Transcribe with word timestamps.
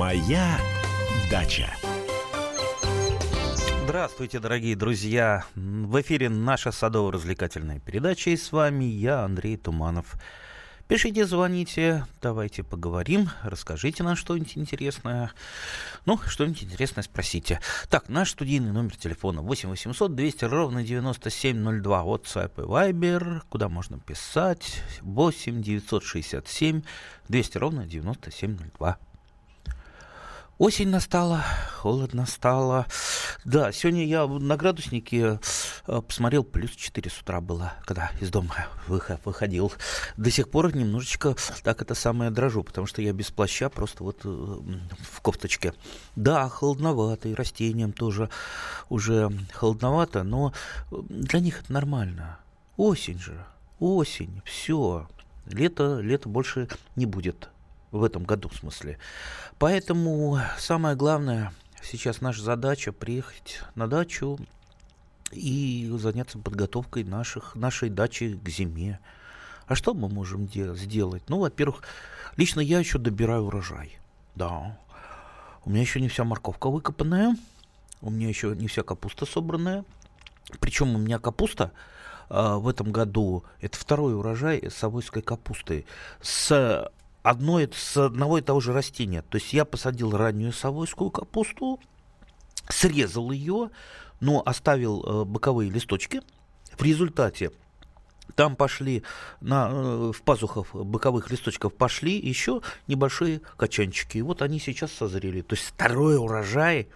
Моя 0.00 0.58
дача. 1.30 1.76
Здравствуйте, 3.84 4.38
дорогие 4.38 4.74
друзья! 4.74 5.44
В 5.54 6.00
эфире 6.00 6.30
наша 6.30 6.72
садово-развлекательная 6.72 7.80
передача, 7.80 8.30
и 8.30 8.38
с 8.38 8.50
вами 8.50 8.84
я, 8.84 9.24
Андрей 9.24 9.58
Туманов. 9.58 10.16
Пишите, 10.88 11.26
звоните, 11.26 12.06
давайте 12.22 12.62
поговорим, 12.62 13.28
расскажите 13.42 14.02
нам 14.02 14.16
что-нибудь 14.16 14.56
интересное. 14.56 15.32
Ну, 16.06 16.18
что-нибудь 16.26 16.62
интересное 16.62 17.02
спросите. 17.02 17.60
Так, 17.90 18.08
наш 18.08 18.30
студийный 18.30 18.72
номер 18.72 18.96
телефона 18.96 19.42
8 19.42 19.68
800 19.68 20.14
200 20.14 20.44
ровно 20.46 20.82
9702. 20.82 22.04
WhatsApp 22.04 22.52
и 22.56 22.62
Viber, 22.62 23.42
куда 23.50 23.68
можно 23.68 23.98
писать 23.98 24.82
8 25.02 25.60
967 25.60 26.80
200 27.28 27.58
ровно 27.58 27.86
9702. 27.86 28.98
Осень 30.60 30.90
настала, 30.90 31.42
холодно 31.78 32.26
стало. 32.26 32.84
Да, 33.46 33.72
сегодня 33.72 34.04
я 34.04 34.26
на 34.26 34.58
градуснике 34.58 35.40
э, 35.86 36.02
посмотрел, 36.06 36.44
плюс 36.44 36.72
4 36.72 37.10
с 37.10 37.22
утра 37.22 37.40
было, 37.40 37.72
когда 37.86 38.10
из 38.20 38.28
дома 38.28 38.66
выходил. 38.86 39.72
До 40.18 40.30
сих 40.30 40.50
пор 40.50 40.76
немножечко 40.76 41.34
так 41.62 41.80
это 41.80 41.94
самое 41.94 42.30
дрожу, 42.30 42.62
потому 42.62 42.86
что 42.86 43.00
я 43.00 43.14
без 43.14 43.30
плаща, 43.30 43.70
просто 43.70 44.04
вот 44.04 44.18
э, 44.24 44.28
в 44.28 45.20
кофточке. 45.22 45.72
Да, 46.14 46.46
холодновато, 46.50 47.30
и 47.30 47.34
растениям 47.34 47.94
тоже 47.94 48.28
уже 48.90 49.32
холодновато, 49.54 50.24
но 50.24 50.52
для 50.90 51.40
них 51.40 51.62
это 51.62 51.72
нормально. 51.72 52.38
Осень 52.76 53.18
же, 53.18 53.46
осень, 53.78 54.42
все. 54.44 55.08
Лето, 55.46 56.00
лето 56.00 56.28
больше 56.28 56.68
не 56.96 57.06
будет 57.06 57.48
в 57.92 58.04
этом 58.04 58.24
году 58.24 58.48
в 58.48 58.56
смысле. 58.56 58.98
Поэтому 59.58 60.38
самое 60.58 60.96
главное 60.96 61.52
сейчас 61.82 62.20
наша 62.20 62.42
задача 62.42 62.92
приехать 62.92 63.60
на 63.74 63.88
дачу 63.88 64.38
и 65.32 65.90
заняться 65.98 66.38
подготовкой 66.38 67.04
наших, 67.04 67.54
нашей 67.54 67.88
дачи 67.88 68.38
к 68.42 68.48
зиме. 68.48 69.00
А 69.66 69.74
что 69.74 69.94
мы 69.94 70.08
можем 70.08 70.46
де- 70.46 70.74
сделать? 70.74 71.22
Ну, 71.28 71.38
во-первых, 71.38 71.82
лично 72.36 72.60
я 72.60 72.78
еще 72.78 72.98
добираю 72.98 73.44
урожай. 73.44 73.98
Да. 74.34 74.76
У 75.64 75.70
меня 75.70 75.80
еще 75.80 76.00
не 76.00 76.08
вся 76.08 76.24
морковка 76.24 76.70
выкопанная, 76.70 77.36
у 78.00 78.10
меня 78.10 78.28
еще 78.28 78.56
не 78.56 78.66
вся 78.66 78.82
капуста 78.82 79.26
собранная. 79.26 79.84
Причем 80.58 80.94
у 80.96 80.98
меня 80.98 81.18
капуста 81.18 81.70
э, 82.28 82.54
в 82.54 82.66
этом 82.66 82.90
году 82.90 83.44
это 83.60 83.78
второй 83.78 84.14
урожай 84.16 84.68
совойской 84.70 85.22
капусты 85.22 85.84
с 86.20 86.90
одно, 87.22 87.60
с 87.60 87.96
одного 87.96 88.38
и 88.38 88.42
того 88.42 88.60
же 88.60 88.72
растения. 88.72 89.22
То 89.22 89.36
есть 89.36 89.52
я 89.52 89.64
посадил 89.64 90.16
раннюю 90.16 90.52
совойскую 90.52 91.10
капусту, 91.10 91.80
срезал 92.68 93.30
ее, 93.30 93.70
но 94.20 94.42
оставил 94.44 95.02
э, 95.02 95.24
боковые 95.24 95.70
листочки. 95.70 96.22
В 96.76 96.82
результате 96.82 97.50
там 98.34 98.56
пошли 98.56 99.02
на, 99.40 99.68
э, 99.70 100.12
в 100.14 100.22
пазухах 100.22 100.74
боковых 100.74 101.30
листочков 101.30 101.74
пошли 101.74 102.18
еще 102.18 102.62
небольшие 102.86 103.40
качанчики. 103.56 104.18
И 104.18 104.22
вот 104.22 104.42
они 104.42 104.58
сейчас 104.58 104.92
созрели. 104.92 105.42
То 105.42 105.54
есть 105.56 105.68
второй 105.68 106.16
урожай 106.16 106.88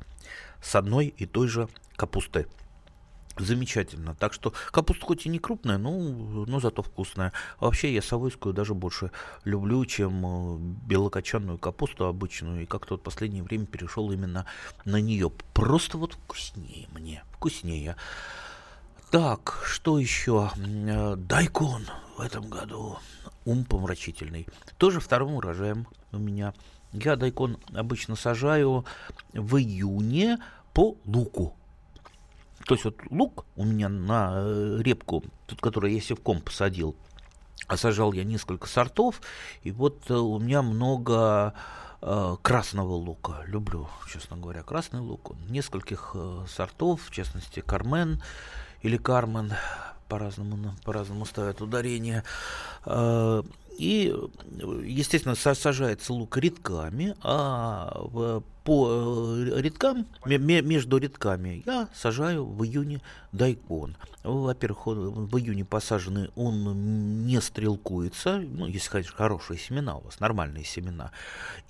с 0.62 0.74
одной 0.74 1.08
и 1.08 1.26
той 1.26 1.48
же 1.48 1.68
капусты. 1.96 2.46
Замечательно. 3.36 4.14
Так 4.14 4.32
что 4.32 4.52
капуста 4.70 5.06
хоть 5.06 5.26
и 5.26 5.28
не 5.28 5.40
крупная, 5.40 5.76
но, 5.76 5.90
но 5.90 6.60
зато 6.60 6.82
вкусная. 6.82 7.32
А 7.58 7.64
вообще 7.64 7.92
я 7.92 8.00
совойскую 8.00 8.54
даже 8.54 8.74
больше 8.74 9.10
люблю, 9.44 9.84
чем 9.86 10.24
э, 10.24 10.58
белокочанную 10.86 11.58
капусту 11.58 12.06
обычную. 12.06 12.62
И 12.62 12.66
как-то 12.66 12.94
вот 12.94 13.00
в 13.00 13.04
последнее 13.04 13.42
время 13.42 13.66
перешел 13.66 14.12
именно 14.12 14.46
на 14.84 15.00
нее. 15.00 15.32
Просто 15.52 15.98
вот 15.98 16.14
вкуснее 16.14 16.88
мне, 16.92 17.24
вкуснее. 17.32 17.96
Так, 19.10 19.60
что 19.64 19.98
еще? 19.98 20.52
Э, 20.56 21.16
дайкон 21.16 21.86
в 22.16 22.20
этом 22.20 22.48
году. 22.48 22.98
Ум 23.44 23.64
помрачительный. 23.64 24.46
Тоже 24.78 25.00
вторым 25.00 25.34
урожаем 25.34 25.88
у 26.12 26.18
меня. 26.18 26.54
Я 26.92 27.16
дайкон 27.16 27.58
обычно 27.74 28.14
сажаю 28.14 28.84
в 29.32 29.56
июне 29.56 30.38
по 30.72 30.96
луку 31.04 31.56
то 32.64 32.74
есть 32.74 32.84
вот 32.84 32.96
лук 33.10 33.44
у 33.56 33.64
меня 33.64 33.88
на 33.88 34.32
э, 34.36 34.78
репку, 34.80 35.22
тот, 35.46 35.60
который 35.60 35.94
я 35.94 36.00
севком 36.00 36.40
посадил, 36.40 36.96
а 37.66 37.76
сажал 37.76 38.12
я 38.12 38.24
несколько 38.24 38.66
сортов, 38.66 39.20
и 39.62 39.70
вот 39.70 40.10
э, 40.10 40.14
у 40.14 40.38
меня 40.38 40.62
много 40.62 41.54
э, 42.00 42.36
красного 42.40 42.94
лука. 42.94 43.42
Люблю, 43.46 43.88
честно 44.10 44.38
говоря, 44.38 44.62
красный 44.62 45.00
лук. 45.00 45.32
Нескольких 45.48 46.16
сортов, 46.48 47.02
в 47.06 47.10
частности, 47.10 47.60
Кармен 47.60 48.22
или 48.80 48.96
Кармен, 48.96 49.52
по-разному, 50.08 50.74
по-разному 50.84 51.26
ставят 51.26 51.60
ударение. 51.60 52.24
Э, 53.74 53.80
и, 53.80 54.14
естественно, 54.84 55.34
сажается 55.34 56.12
лук 56.12 56.36
редками, 56.36 57.14
а 57.22 58.06
по 58.64 58.88
э, 58.88 59.60
редкам, 59.60 60.06
между 60.24 60.96
редками 60.96 61.62
я 61.66 61.88
сажаю 61.94 62.46
в 62.46 62.64
июне 62.64 63.02
дайкон. 63.32 63.96
Во-первых, 64.22 64.86
в 64.86 65.38
июне 65.38 65.64
посаженный, 65.64 66.30
он 66.34 67.26
не 67.26 67.40
стрелкуется, 67.40 68.38
ну, 68.38 68.66
если, 68.66 68.88
конечно, 68.88 69.14
хорошие 69.16 69.58
семена 69.58 69.96
у 69.96 70.00
вас, 70.00 70.18
нормальные 70.20 70.64
семена. 70.64 71.10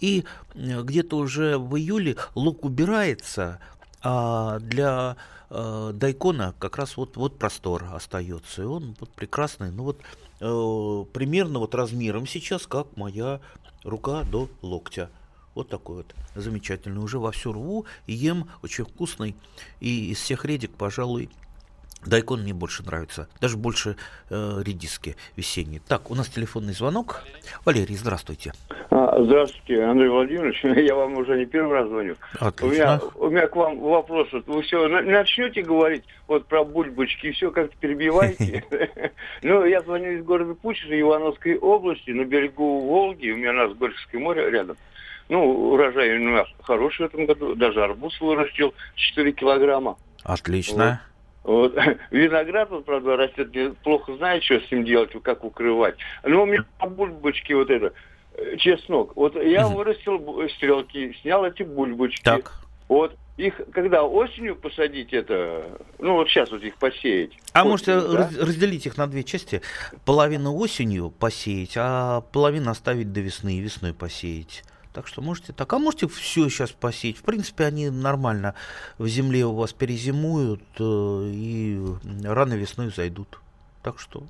И 0.00 0.24
э, 0.54 0.82
где-то 0.82 1.16
уже 1.16 1.58
в 1.58 1.76
июле 1.76 2.16
лук 2.34 2.64
убирается, 2.64 3.58
а 4.02 4.60
для 4.60 5.16
э, 5.50 5.90
дайкона 5.94 6.54
как 6.58 6.76
раз 6.76 6.96
вот, 6.96 7.16
вот 7.16 7.38
простор 7.38 7.88
остается. 7.92 8.62
И 8.62 8.66
он 8.66 8.94
вот 9.00 9.10
прекрасный, 9.10 9.72
ну 9.72 9.84
вот 9.84 10.00
э, 10.44 11.04
примерно 11.12 11.58
вот 11.58 11.74
размером 11.74 12.26
сейчас, 12.26 12.66
как 12.66 12.96
моя 12.96 13.40
рука 13.82 14.22
до 14.24 14.48
локтя. 14.62 15.10
Вот 15.54 15.68
такой 15.68 15.96
вот 15.96 16.14
замечательный. 16.34 17.00
Уже 17.00 17.18
во 17.18 17.30
всю 17.30 17.52
рву 17.52 17.86
ем, 18.06 18.48
очень 18.62 18.84
вкусный. 18.84 19.36
И 19.80 20.10
из 20.10 20.18
всех 20.18 20.44
редик, 20.44 20.72
пожалуй, 20.76 21.30
Дайкон 22.06 22.42
мне 22.42 22.54
больше 22.54 22.82
нравится, 22.82 23.28
даже 23.40 23.56
больше 23.56 23.96
э, 24.30 24.62
редиски 24.64 25.16
весенние. 25.36 25.80
Так, 25.86 26.10
у 26.10 26.14
нас 26.14 26.28
телефонный 26.28 26.72
звонок. 26.72 27.22
Валерий, 27.64 27.96
здравствуйте. 27.96 28.52
А, 28.90 29.22
здравствуйте, 29.22 29.82
Андрей 29.82 30.08
Владимирович. 30.08 30.62
Я 30.64 30.94
вам 30.94 31.16
уже 31.18 31.38
не 31.38 31.46
первый 31.46 31.74
раз 31.74 31.88
звоню. 31.88 32.16
Отлично. 32.38 32.66
У 32.66 32.70
меня, 32.70 33.00
у 33.16 33.30
меня 33.30 33.46
к 33.48 33.56
вам 33.56 33.80
вопрос. 33.80 34.28
Вы 34.32 34.62
все 34.62 34.86
начнете 34.88 35.62
говорить 35.62 36.04
вот 36.28 36.46
про 36.46 36.64
бульбочки, 36.64 37.32
все 37.32 37.50
как-то 37.50 37.76
перебиваете. 37.78 38.64
Ну, 39.42 39.64
я 39.64 39.80
звоню 39.82 40.12
из 40.12 40.24
города 40.24 40.54
Пучина, 40.54 40.98
Ивановской 40.98 41.56
области, 41.58 42.10
на 42.10 42.24
берегу 42.24 42.80
Волги. 42.80 43.30
У 43.30 43.36
меня 43.36 43.50
у 43.50 43.54
нас 43.54 43.74
Горьковское 43.74 44.20
море 44.20 44.50
рядом. 44.50 44.76
Ну, 45.28 45.72
урожай 45.72 46.18
у 46.18 46.30
нас 46.30 46.48
хороший 46.62 47.06
в 47.06 47.10
этом 47.10 47.26
году. 47.26 47.54
Даже 47.54 47.82
арбуз 47.82 48.20
вырастил 48.20 48.74
4 48.94 49.32
килограмма. 49.32 49.96
Отлично. 50.22 51.02
Вот. 51.06 51.13
Виноград, 52.10 52.70
вот, 52.70 52.86
правда, 52.86 53.16
растет, 53.16 53.78
плохо 53.78 54.16
знает, 54.16 54.42
что 54.42 54.60
с 54.60 54.70
ним 54.70 54.84
делать, 54.84 55.10
как 55.22 55.44
укрывать. 55.44 55.96
Но 56.24 56.42
у 56.42 56.46
меня 56.46 56.64
бульбочки 56.80 57.52
вот 57.52 57.70
это, 57.70 57.92
э, 58.34 58.56
чеснок. 58.56 59.14
Вот 59.14 59.36
я 59.36 59.68
вырастил 59.68 60.48
стрелки, 60.56 61.14
снял 61.20 61.44
эти 61.44 61.62
бульбочки. 61.62 62.22
Так. 62.22 62.52
Вот. 62.88 63.14
Их 63.36 63.60
когда 63.72 64.04
осенью 64.04 64.54
посадить 64.54 65.12
это, 65.12 65.64
ну 65.98 66.14
вот 66.14 66.28
сейчас 66.28 66.52
вот 66.52 66.62
их 66.62 66.76
посеять. 66.76 67.32
А 67.52 67.64
осенью, 67.64 67.70
можете 67.70 68.36
да? 68.36 68.46
разделить 68.46 68.86
их 68.86 68.96
на 68.96 69.08
две 69.08 69.24
части. 69.24 69.60
Половину 70.04 70.54
осенью 70.54 71.10
посеять, 71.10 71.74
а 71.76 72.20
половину 72.20 72.70
оставить 72.70 73.12
до 73.12 73.20
весны 73.20 73.56
и 73.56 73.60
весной 73.60 73.92
посеять. 73.92 74.62
Так 74.94 75.08
что 75.08 75.20
можете 75.20 75.52
так. 75.52 75.72
А 75.72 75.78
можете 75.78 76.06
все 76.06 76.48
сейчас 76.48 76.70
посеять. 76.70 77.18
В 77.18 77.22
принципе, 77.22 77.64
они 77.64 77.90
нормально 77.90 78.54
в 78.96 79.08
земле 79.08 79.44
у 79.44 79.52
вас 79.52 79.72
перезимуют 79.72 80.62
э, 80.78 81.30
и 81.34 81.84
рано 82.22 82.54
весной 82.54 82.92
зайдут. 82.94 83.40
Так 83.82 83.98
что 83.98 84.22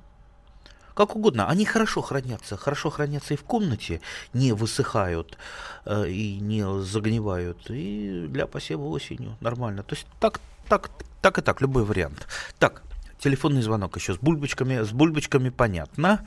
как 0.95 1.15
угодно. 1.15 1.47
Они 1.47 1.65
хорошо 1.65 2.01
хранятся. 2.01 2.57
Хорошо 2.57 2.89
хранятся 2.89 3.35
и 3.35 3.37
в 3.37 3.43
комнате, 3.43 4.01
не 4.33 4.53
высыхают 4.53 5.37
э, 5.85 6.09
и 6.09 6.39
не 6.39 6.81
загнивают. 6.81 7.69
И 7.69 8.25
для 8.27 8.47
посева 8.47 8.85
осенью 8.85 9.37
нормально. 9.41 9.83
То 9.83 9.93
есть 9.93 10.07
так, 10.19 10.39
так, 10.67 10.89
так 11.21 11.37
и 11.37 11.41
так, 11.41 11.61
любой 11.61 11.83
вариант. 11.83 12.27
Так, 12.57 12.81
телефонный 13.19 13.61
звонок 13.61 13.97
еще 13.97 14.15
с 14.15 14.17
бульбочками. 14.17 14.83
С 14.83 14.91
бульбочками 14.91 15.49
понятно. 15.49 16.25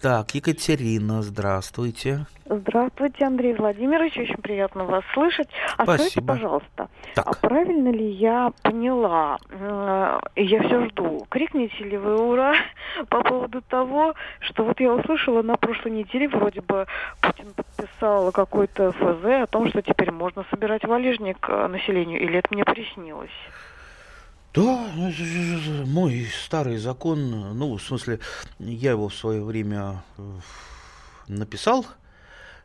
Так, 0.00 0.34
Екатерина, 0.34 1.22
здравствуйте. 1.22 2.26
Здравствуйте, 2.44 3.24
Андрей 3.24 3.54
Владимирович, 3.54 4.18
очень 4.18 4.36
приятно 4.36 4.84
вас 4.84 5.02
слышать. 5.14 5.48
А 5.78 5.84
Спасибо. 5.84 5.94
скажите, 5.94 6.20
пожалуйста, 6.20 6.88
Так. 7.14 7.26
а 7.26 7.32
правильно 7.34 7.88
ли 7.88 8.10
я 8.10 8.52
поняла, 8.62 9.38
э, 9.48 10.20
я 10.36 10.62
все 10.62 10.86
жду, 10.88 11.24
крикнете 11.30 11.84
ли 11.84 11.96
вы 11.96 12.20
«Ура!» 12.20 12.54
по 13.08 13.22
поводу 13.22 13.62
того, 13.62 14.14
что 14.40 14.64
вот 14.64 14.78
я 14.78 14.92
услышала 14.92 15.40
на 15.40 15.56
прошлой 15.56 15.92
неделе, 15.92 16.28
вроде 16.28 16.60
бы 16.60 16.86
Путин 17.22 17.46
подписал 17.56 18.30
какой-то 18.30 18.92
ФЗ 18.92 19.24
о 19.24 19.46
том, 19.46 19.68
что 19.70 19.80
теперь 19.80 20.10
можно 20.10 20.44
собирать 20.50 20.84
валежник 20.84 21.38
э, 21.48 21.66
населению, 21.68 22.20
или 22.20 22.38
это 22.40 22.48
мне 22.50 22.64
приснилось? 22.64 23.30
Да, 24.54 24.88
ну, 24.94 25.10
мой 25.86 26.28
старый 26.44 26.76
закон, 26.76 27.58
ну, 27.58 27.76
в 27.76 27.82
смысле, 27.82 28.20
я 28.60 28.92
его 28.92 29.08
в 29.08 29.14
свое 29.14 29.42
время 29.42 30.04
э, 30.16 30.38
написал, 31.26 31.84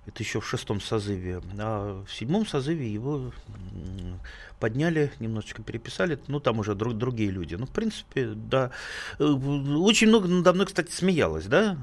это 0.05 0.21
еще 0.21 0.39
в 0.39 0.47
шестом 0.47 0.81
созыве, 0.81 1.41
а 1.57 2.03
в 2.03 2.13
седьмом 2.13 2.45
созыве 2.45 2.93
его 2.93 3.31
подняли, 4.59 5.11
немножечко 5.19 5.63
переписали, 5.63 6.19
ну, 6.27 6.39
там 6.39 6.59
уже 6.59 6.75
друг, 6.75 6.95
другие 6.95 7.31
люди. 7.31 7.55
Ну, 7.55 7.65
в 7.65 7.71
принципе, 7.71 8.33
да, 8.35 8.69
Э, 9.17 9.23
очень 9.23 10.09
много 10.09 10.27
надо 10.27 10.53
мной, 10.53 10.67
кстати, 10.67 10.91
смеялось, 10.91 11.45
да, 11.45 11.75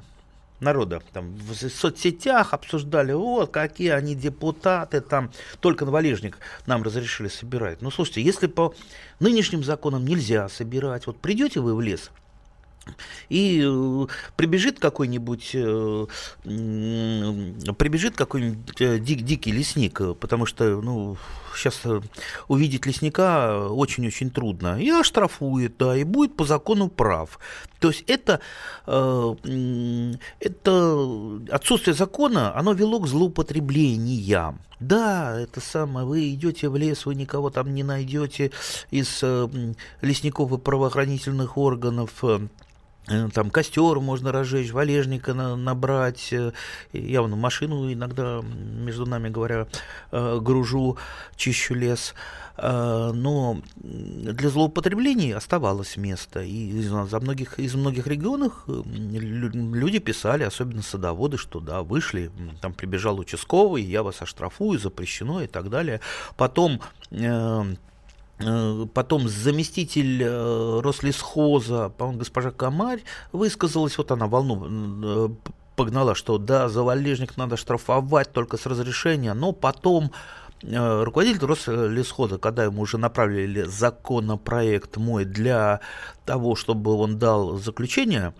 народа. 0.60 1.02
Там 1.12 1.34
в 1.34 1.54
соцсетях 1.54 2.54
обсуждали, 2.54 3.12
вот 3.12 3.50
какие 3.50 3.90
они 3.90 4.14
депутаты, 4.14 5.00
там 5.00 5.30
только 5.60 5.84
на 5.84 5.90
валежник 5.90 6.38
нам 6.66 6.82
разрешили 6.82 7.28
собирать. 7.28 7.82
Ну, 7.82 7.90
слушайте, 7.90 8.22
если 8.22 8.46
по 8.46 8.74
нынешним 9.20 9.64
законам 9.64 10.06
нельзя 10.06 10.48
собирать, 10.48 11.06
вот 11.06 11.18
придете 11.18 11.60
вы 11.60 11.74
в 11.74 11.80
лес, 11.80 12.10
и 13.28 13.62
э, 13.64 14.06
прибежит 14.36 14.78
какой-нибудь 14.78 15.50
э, 15.54 16.06
прибежит 16.44 18.16
какой-нибудь 18.16 18.80
э, 18.80 18.98
дик- 18.98 19.22
дикий 19.22 19.52
лесник, 19.52 20.00
потому 20.20 20.46
что 20.46 20.80
ну 20.80 21.16
сейчас 21.54 21.82
увидеть 22.48 22.86
лесника 22.86 23.68
очень-очень 23.68 24.30
трудно, 24.30 24.80
и 24.80 24.90
оштрафует, 24.90 25.76
да, 25.78 25.96
и 25.96 26.04
будет 26.04 26.36
по 26.36 26.44
закону 26.44 26.88
прав. 26.88 27.38
То 27.80 27.88
есть 27.88 28.04
это, 28.06 28.40
э, 28.86 29.34
это 30.40 31.40
отсутствие 31.50 31.94
закона, 31.94 32.56
оно 32.56 32.72
вело 32.72 33.00
к 33.00 33.08
злоупотреблениям. 33.08 34.60
Да, 34.78 35.38
это 35.40 35.60
самое, 35.60 36.06
вы 36.06 36.34
идете 36.34 36.68
в 36.68 36.76
лес, 36.76 37.06
вы 37.06 37.14
никого 37.14 37.50
там 37.50 37.74
не 37.74 37.82
найдете 37.82 38.50
из 38.90 39.20
э, 39.22 39.48
лесников 40.02 40.52
и 40.52 40.58
правоохранительных 40.58 41.56
органов, 41.56 42.22
Э, 42.22 42.40
там 43.32 43.50
костер 43.50 44.00
можно 44.00 44.32
разжечь, 44.32 44.72
валежника 44.72 45.34
на- 45.34 45.56
набрать. 45.56 46.32
э, 46.32 46.52
Я 46.92 47.22
вон 47.22 47.32
машину 47.32 47.92
иногда, 47.92 48.42
между 48.42 49.06
нами 49.06 49.28
говоря, 49.28 49.66
э, 50.12 50.38
гружу, 50.40 50.96
чищу 51.36 51.74
лес. 51.74 52.14
Э, 52.58 53.12
Но 53.14 53.60
для 53.82 54.48
злоупотреблений 54.48 55.32
оставалось 55.34 55.96
место. 55.96 56.40
И 56.42 56.68
из, 56.80 56.88
за 56.88 57.20
многих, 57.20 57.58
из 57.60 57.74
многих 57.74 58.06
регионов 58.06 58.64
э, 58.66 58.72
лю- 58.72 59.74
люди 59.74 59.98
писали, 59.98 60.42
особенно 60.44 60.82
садоводы, 60.82 61.36
что 61.36 61.60
да, 61.60 61.82
вышли, 61.82 62.30
там 62.60 62.72
прибежал 62.72 63.18
участковый, 63.18 63.82
я 63.82 64.02
вас 64.02 64.22
оштрафую, 64.22 64.78
запрещено 64.78 65.42
и 65.42 65.46
так 65.46 65.68
далее. 65.70 66.00
Потом 66.36 66.80
э, 67.10 67.26
Э, 67.26 67.64
Потом 68.38 69.28
заместитель 69.28 70.22
э, 70.22 70.80
Рослесхоза, 70.82 71.88
по-моему, 71.88 72.18
госпожа 72.18 72.50
Камарь, 72.50 73.02
высказалась, 73.32 73.96
вот 73.96 74.10
она 74.10 74.26
волну 74.26 74.66
э, 74.68 75.28
погнала, 75.74 76.14
что 76.14 76.36
да, 76.36 76.68
за 76.68 76.82
валежник 76.82 77.38
надо 77.38 77.56
штрафовать 77.56 78.32
только 78.32 78.58
с 78.58 78.66
разрешения, 78.66 79.32
но 79.32 79.52
потом 79.52 80.12
э, 80.62 81.02
руководитель 81.02 81.46
Рослесхоза, 81.46 82.36
когда 82.36 82.64
ему 82.64 82.82
уже 82.82 82.98
направили 82.98 83.62
законопроект 83.62 84.98
мой 84.98 85.24
для 85.24 85.80
того, 86.26 86.56
чтобы 86.56 86.92
он 86.92 87.18
дал 87.18 87.56
заключение, 87.56 88.34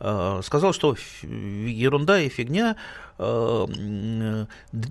э, 0.00 0.40
сказал, 0.42 0.72
что 0.72 0.96
ерунда 1.22 2.18
и 2.18 2.30
фигня, 2.30 2.76
э, 3.18 3.66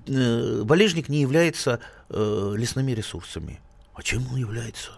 э, 0.08 0.62
валежник 0.64 1.10
не 1.10 1.22
является 1.22 1.80
э, 2.10 2.54
лесными 2.56 2.92
ресурсами. 2.92 3.60
А 3.94 4.04
чем 4.04 4.28
он 4.32 4.38
является? 4.38 4.92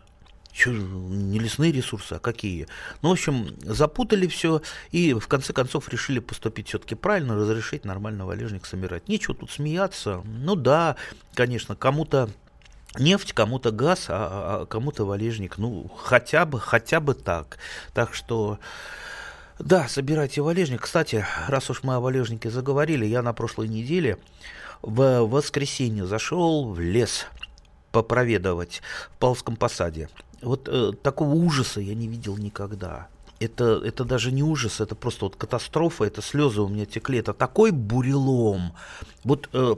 Чё, 0.51 0.71
не 0.71 1.37
лесные 1.37 1.73
ресурсы, 1.73 2.13
а 2.13 2.19
какие? 2.19 2.67
Ну, 3.01 3.09
в 3.09 3.11
общем, 3.11 3.57
запутали 3.61 4.25
все 4.25 4.61
и 4.89 5.13
в 5.13 5.27
конце 5.27 5.51
концов 5.51 5.89
решили 5.89 6.19
поступить 6.19 6.69
все-таки 6.69 6.95
правильно, 6.95 7.35
разрешить 7.35 7.83
нормально 7.83 8.25
валежник 8.25 8.65
собирать. 8.65 9.09
Нечего 9.09 9.35
тут 9.35 9.51
смеяться. 9.51 10.21
Ну 10.23 10.55
да, 10.55 10.95
конечно, 11.33 11.75
кому-то 11.75 12.29
нефть, 12.97 13.33
кому-то 13.33 13.71
газ, 13.71 14.05
а, 14.07 14.61
а 14.61 14.65
кому-то 14.65 15.05
валежник. 15.05 15.57
Ну, 15.57 15.89
хотя 15.89 16.45
бы, 16.45 16.61
хотя 16.61 17.01
бы 17.01 17.15
так. 17.15 17.57
Так 17.93 18.13
что, 18.13 18.59
да, 19.59 19.89
собирайте 19.89 20.41
валежник. 20.41 20.83
Кстати, 20.83 21.25
раз 21.49 21.69
уж 21.69 21.83
мы 21.83 21.95
о 21.95 21.99
валежнике 21.99 22.49
заговорили, 22.49 23.05
я 23.05 23.21
на 23.21 23.33
прошлой 23.33 23.67
неделе 23.67 24.17
в 24.81 25.21
воскресенье 25.21 26.05
зашел 26.05 26.71
в 26.71 26.79
лес 26.79 27.25
попроведывать 27.95 28.81
в 29.09 29.17
Павловском 29.19 29.55
посаде. 29.55 30.09
Вот 30.41 30.67
э, 30.67 30.91
такого 31.01 31.33
ужаса 31.33 31.79
я 31.79 31.95
не 31.95 32.09
видел 32.09 32.35
никогда. 32.35 33.07
Это, 33.39 33.81
это 33.85 34.03
даже 34.03 34.33
не 34.33 34.43
ужас, 34.43 34.81
это 34.81 34.95
просто 34.95 35.25
вот 35.25 35.37
катастрофа, 35.37 36.03
это 36.03 36.21
слезы 36.21 36.61
у 36.61 36.67
меня 36.67 36.85
текли, 36.85 37.19
это 37.19 37.33
такой 37.33 37.71
бурелом. 37.71 38.73
Вот 39.23 39.47
э, 39.53 39.75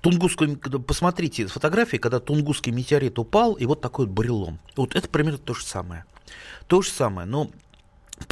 Тунгусский, 0.00 0.56
посмотрите 0.56 1.46
фотографии, 1.46 1.98
когда 1.98 2.18
Тунгусский 2.18 2.72
метеорит 2.72 3.20
упал, 3.20 3.52
и 3.52 3.64
вот 3.64 3.80
такой 3.80 4.06
вот 4.06 4.14
бурелом. 4.14 4.58
Вот 4.74 4.96
это 4.96 5.08
примерно 5.08 5.38
то 5.38 5.54
же 5.54 5.64
самое. 5.64 6.04
То 6.66 6.82
же 6.82 6.90
самое, 6.90 7.28
но 7.28 7.48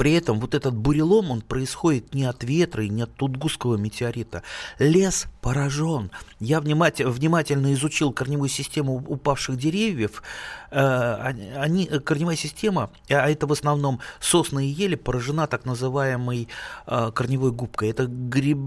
при 0.01 0.15
этом 0.15 0.41
вот 0.41 0.55
этот 0.55 0.75
бурелом, 0.75 1.31
он 1.31 1.43
происходит 1.43 2.15
не 2.15 2.25
от 2.25 2.43
ветра 2.43 2.83
и 2.83 2.89
не 2.89 3.03
от 3.03 3.15
Тунгусского 3.17 3.77
метеорита. 3.77 4.43
Лес 4.79 5.27
поражен. 5.43 6.11
Я 6.41 6.63
вниматель- 6.63 7.07
внимательно 7.07 7.75
изучил 7.75 8.11
корневую 8.11 8.49
систему 8.49 9.05
упавших 9.07 9.59
деревьев. 9.59 10.23
Э, 10.71 11.35
они- 11.59 11.87
корневая 12.03 12.37
система, 12.37 12.91
а 13.11 13.29
это 13.29 13.47
в 13.47 13.53
основном 13.53 14.01
сосны 14.21 14.67
и 14.67 14.71
ели, 14.71 14.95
поражена 14.95 15.47
так 15.47 15.67
называемой 15.67 16.49
э, 16.87 17.11
корневой 17.15 17.53
губкой. 17.53 17.91
Это 17.91 18.07
гриб, 18.07 18.59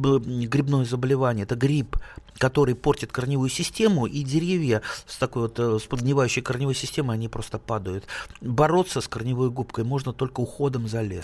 грибное 0.51 0.85
заболевание, 0.85 1.45
это 1.45 1.55
гриб, 1.55 1.97
который 2.37 2.75
портит 2.75 3.11
корневую 3.11 3.49
систему, 3.49 4.05
и 4.05 4.23
деревья 4.23 4.81
с 5.07 5.17
такой 5.17 5.43
вот 5.43 5.59
э, 5.59 5.79
с 5.79 5.83
подгнивающей 5.83 6.41
корневой 6.41 6.75
системой, 6.75 7.15
они 7.15 7.27
просто 7.27 7.57
падают. 7.57 8.05
Бороться 8.41 9.01
с 9.01 9.07
корневой 9.07 9.49
губкой 9.49 9.83
можно 9.83 10.13
только 10.13 10.41
уходом 10.41 10.87
за 10.87 11.01
лес. 11.01 11.22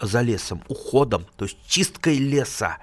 За 0.00 0.22
лесом, 0.22 0.62
уходом, 0.68 1.26
то 1.36 1.44
есть 1.44 1.58
чисткой 1.66 2.18
леса. 2.18 2.78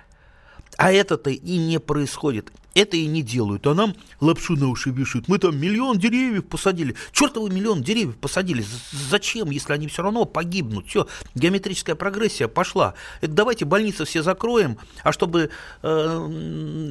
А 0.82 0.92
это-то 0.92 1.30
и 1.30 1.58
не 1.58 1.80
происходит. 1.80 2.52
Это 2.74 2.98
и 2.98 3.06
не 3.06 3.22
делают. 3.22 3.68
А 3.68 3.76
нам 3.76 3.94
лапшу 4.20 4.56
на 4.56 4.68
уши 4.68 4.90
вешают. 4.90 5.28
Мы 5.28 5.38
там 5.38 5.56
миллион 5.56 6.00
деревьев 6.00 6.46
посадили. 6.48 6.96
Чертовы 7.12 7.52
миллион 7.52 7.84
деревьев 7.84 8.18
посадили. 8.18 8.66
Зачем, 8.92 9.52
если 9.52 9.74
они 9.74 9.86
все 9.88 10.02
равно 10.02 10.26
погибнут? 10.26 10.88
Все, 10.88 11.06
геометрическая 11.36 11.94
прогрессия 11.94 12.48
пошла. 12.48 12.96
Это 13.20 13.32
давайте 13.32 13.66
больницы 13.66 14.06
все 14.06 14.24
закроем, 14.24 14.80
а 15.04 15.12
чтобы 15.12 15.52
э, 15.84 16.28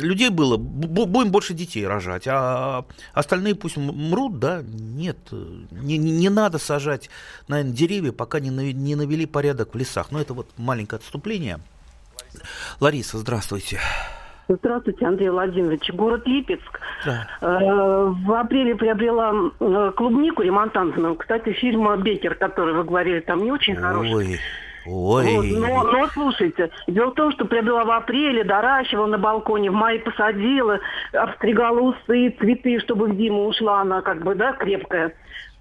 людей 0.00 0.28
было, 0.28 0.56
бу- 0.56 1.06
будем 1.06 1.32
больше 1.32 1.52
детей 1.52 1.84
рожать. 1.84 2.28
А 2.28 2.84
остальные 3.12 3.56
пусть 3.56 3.76
мрут, 3.76 4.38
да? 4.38 4.62
Нет, 4.62 5.18
не, 5.72 5.98
не- 5.98 6.30
надо 6.30 6.58
сажать, 6.58 7.10
наверное, 7.48 7.72
деревья, 7.72 8.12
пока 8.12 8.38
не, 8.38 8.50
не 8.50 8.94
навели 8.94 9.26
порядок 9.26 9.74
в 9.74 9.76
лесах. 9.78 10.12
Но 10.12 10.20
это 10.20 10.32
вот 10.32 10.48
маленькое 10.58 10.98
отступление. 10.98 11.58
Лариса, 12.80 13.18
здравствуйте. 13.18 13.78
Здравствуйте, 14.48 15.06
Андрей 15.06 15.30
Владимирович. 15.30 15.90
Город 15.92 16.26
Липецк. 16.26 16.80
Да. 17.06 17.26
Э, 17.40 18.12
В 18.26 18.32
апреле 18.32 18.74
приобрела 18.74 19.32
э, 19.60 19.92
клубнику 19.96 20.42
ремонтантную. 20.42 21.14
Кстати, 21.14 21.52
фирма 21.52 21.96
Бекер, 21.96 22.34
который 22.34 22.74
вы 22.74 22.82
говорили, 22.84 23.20
там 23.20 23.44
не 23.44 23.52
очень. 23.52 23.78
Ой, 23.78 24.40
ой. 24.90 25.56
Но, 25.56 25.82
но 25.84 26.06
слушайте, 26.08 26.70
дело 26.86 27.10
в 27.10 27.14
том, 27.14 27.32
что 27.32 27.44
приобрела 27.44 27.84
в 27.84 27.90
апреле, 27.90 28.44
доращивала 28.44 29.06
на 29.06 29.18
балконе, 29.18 29.70
в 29.70 29.74
мае 29.74 30.00
посадила, 30.00 30.80
обстригала 31.12 31.80
усы, 31.80 32.30
цветы, 32.38 32.80
чтобы 32.80 33.06
в 33.06 33.16
зиму 33.16 33.46
ушла 33.46 33.80
она 33.80 34.02
как 34.02 34.22
бы, 34.22 34.34
да, 34.34 34.52
крепкая. 34.52 35.12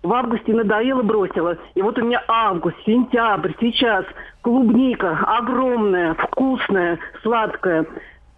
В 0.01 0.13
августе 0.13 0.53
надоела, 0.53 1.01
бросила. 1.01 1.57
И 1.75 1.81
вот 1.81 1.97
у 1.99 2.05
меня 2.05 2.23
август, 2.27 2.77
сентябрь, 2.85 3.51
сейчас 3.59 4.05
клубника 4.41 5.19
огромная, 5.27 6.13
вкусная, 6.13 6.99
сладкая. 7.21 7.85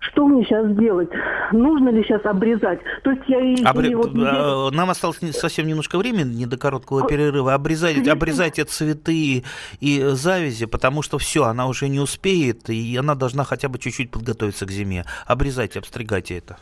Что 0.02 0.26
мне 0.26 0.44
сейчас 0.44 0.76
делать? 0.76 1.10
Нужно 1.52 1.90
ли 1.90 2.04
сейчас 2.04 2.26
обрезать? 2.26 2.80
То 3.04 3.12
есть 3.12 3.22
я 3.28 3.40
если 3.40 3.64
Обре... 3.66 3.96
вот 3.96 4.12
А, 4.16 4.72
Нам 4.72 4.90
осталось 4.90 5.22
не- 5.22 5.32
совсем 5.32 5.68
немножко 5.68 5.98
времени, 6.00 6.34
не 6.34 6.46
до 6.48 6.58
короткого 6.58 7.08
перерыва. 7.08 7.54
Обрезайте, 7.54 8.12
обрезайте 8.12 8.66
цветы 8.66 9.44
и 9.80 10.04
завязи, 10.14 10.66
потому 10.66 11.04
что 11.04 11.20
все, 11.20 11.44
она 11.44 11.68
уже 11.68 11.88
не 11.88 12.00
успеет, 12.00 12.70
и 12.72 12.98
она 12.98 13.14
должна 13.14 13.44
хотя 13.44 13.70
бы 13.70 13.78
чуть-чуть 13.78 14.10
подготовиться 14.10 14.66
к 14.66 14.72
зиме. 14.72 15.06
Обрезайте, 15.28 15.78
обстригайте 15.80 16.38
это. 16.38 16.58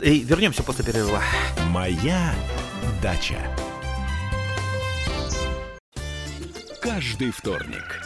И 0.00 0.20
вернемся 0.20 0.62
после 0.62 0.84
перерыва. 0.84 1.20
Моя 1.70 2.34
дача. 3.02 3.38
Каждый 6.80 7.32
вторник 7.32 8.05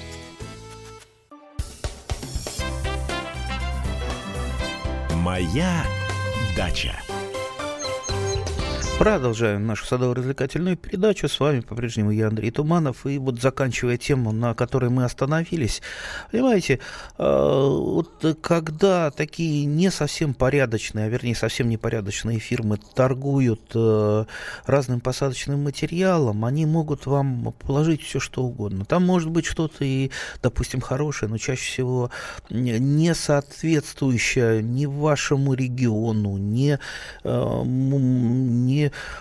Моя 5.21 5.85
дача. 6.55 7.10
Продолжаем 9.01 9.65
нашу 9.65 9.87
садово-развлекательную 9.87 10.77
передачу. 10.77 11.27
С 11.27 11.39
вами 11.39 11.61
по-прежнему 11.61 12.11
я, 12.11 12.27
Андрей 12.27 12.51
Туманов. 12.51 13.07
И 13.07 13.17
вот 13.17 13.41
заканчивая 13.41 13.97
тему, 13.97 14.31
на 14.31 14.53
которой 14.53 14.91
мы 14.91 15.05
остановились, 15.05 15.81
понимаете, 16.31 16.79
э, 17.17 17.23
вот 17.25 18.37
когда 18.43 19.09
такие 19.09 19.65
не 19.65 19.89
совсем 19.89 20.35
порядочные, 20.35 21.05
а 21.05 21.09
вернее 21.09 21.33
совсем 21.33 21.67
непорядочные 21.67 22.37
фирмы 22.37 22.77
торгуют 22.77 23.71
э, 23.73 24.25
разным 24.67 25.01
посадочным 25.01 25.63
материалом, 25.63 26.45
они 26.45 26.67
могут 26.67 27.07
вам 27.07 27.55
положить 27.57 28.03
все 28.03 28.19
что 28.19 28.43
угодно. 28.43 28.85
Там 28.85 29.03
может 29.03 29.31
быть 29.31 29.47
что-то 29.47 29.83
и, 29.83 30.11
допустим, 30.43 30.79
хорошее, 30.79 31.31
но 31.31 31.39
чаще 31.39 31.71
всего 31.71 32.11
не 32.51 32.77
не 32.77 33.15
соответствующее 33.15 34.61
ни 34.61 34.85
вашему 34.85 35.55
региону, 35.55 36.37
ни, 36.37 36.77
э, 37.23 37.63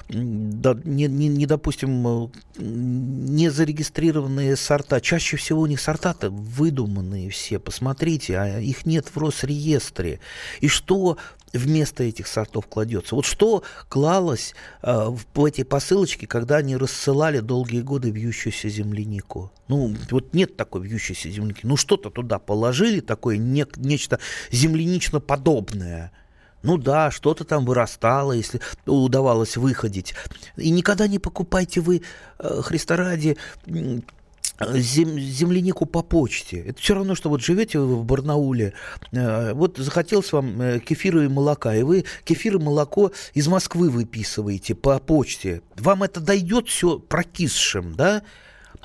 не, 0.08 1.06
не, 1.06 1.28
не, 1.28 1.46
допустим, 1.46 2.06
э, 2.06 2.28
не 2.58 3.50
зарегистрированные 3.50 4.56
сорта. 4.56 5.00
Чаще 5.00 5.36
всего 5.36 5.62
у 5.62 5.66
них 5.66 5.80
сорта-то 5.80 6.30
выдуманные 6.30 7.30
все. 7.30 7.58
Посмотрите, 7.58 8.38
а 8.38 8.60
их 8.60 8.86
нет 8.86 9.06
в 9.06 9.18
Росреестре. 9.18 10.20
И 10.60 10.68
что 10.68 11.18
вместо 11.52 12.04
этих 12.04 12.26
сортов 12.26 12.66
кладется? 12.66 13.14
Вот 13.14 13.24
что 13.24 13.62
клалось 13.88 14.54
э, 14.82 14.92
в, 14.92 15.24
в 15.34 15.44
эти 15.44 15.62
посылочки, 15.62 16.26
когда 16.26 16.56
они 16.56 16.76
рассылали 16.76 17.40
долгие 17.40 17.80
годы 17.80 18.10
вьющуюся 18.10 18.68
землянику? 18.68 19.52
Ну, 19.68 19.94
вот 20.10 20.34
нет 20.34 20.56
такой 20.56 20.82
вьющейся 20.82 21.30
земляники. 21.30 21.60
Ну, 21.64 21.76
что-то 21.76 22.10
туда 22.10 22.38
положили, 22.38 23.00
такое 23.00 23.36
не, 23.36 23.66
нечто 23.76 24.18
землянично-подобное. 24.50 26.12
Ну 26.62 26.76
да, 26.76 27.10
что-то 27.10 27.44
там 27.44 27.64
вырастало, 27.64 28.32
если 28.32 28.60
удавалось 28.86 29.56
выходить. 29.56 30.14
И 30.56 30.70
никогда 30.70 31.08
не 31.08 31.18
покупайте 31.18 31.80
вы, 31.80 32.02
э, 32.38 32.60
Христа 32.62 32.96
ради, 32.96 33.36
м, 33.66 34.02
зем- 34.60 35.18
землянику 35.18 35.86
по 35.86 36.02
почте. 36.02 36.58
Это 36.58 36.80
все 36.80 36.94
равно, 36.94 37.14
что 37.14 37.30
вот 37.30 37.40
живете 37.40 37.78
вы 37.78 37.96
в 37.96 38.04
Барнауле, 38.04 38.74
э, 39.12 39.52
вот 39.54 39.78
захотелось 39.78 40.32
вам 40.32 40.60
э, 40.60 40.80
кефира 40.80 41.24
и 41.24 41.28
молока, 41.28 41.74
и 41.74 41.82
вы 41.82 42.04
кефир 42.24 42.56
и 42.56 42.58
молоко 42.58 43.12
из 43.32 43.48
Москвы 43.48 43.88
выписываете 43.90 44.74
по 44.74 44.98
почте. 44.98 45.62
Вам 45.76 46.02
это 46.02 46.20
дойдет 46.20 46.68
все 46.68 46.98
прокисшим, 46.98 47.94
да? 47.94 48.22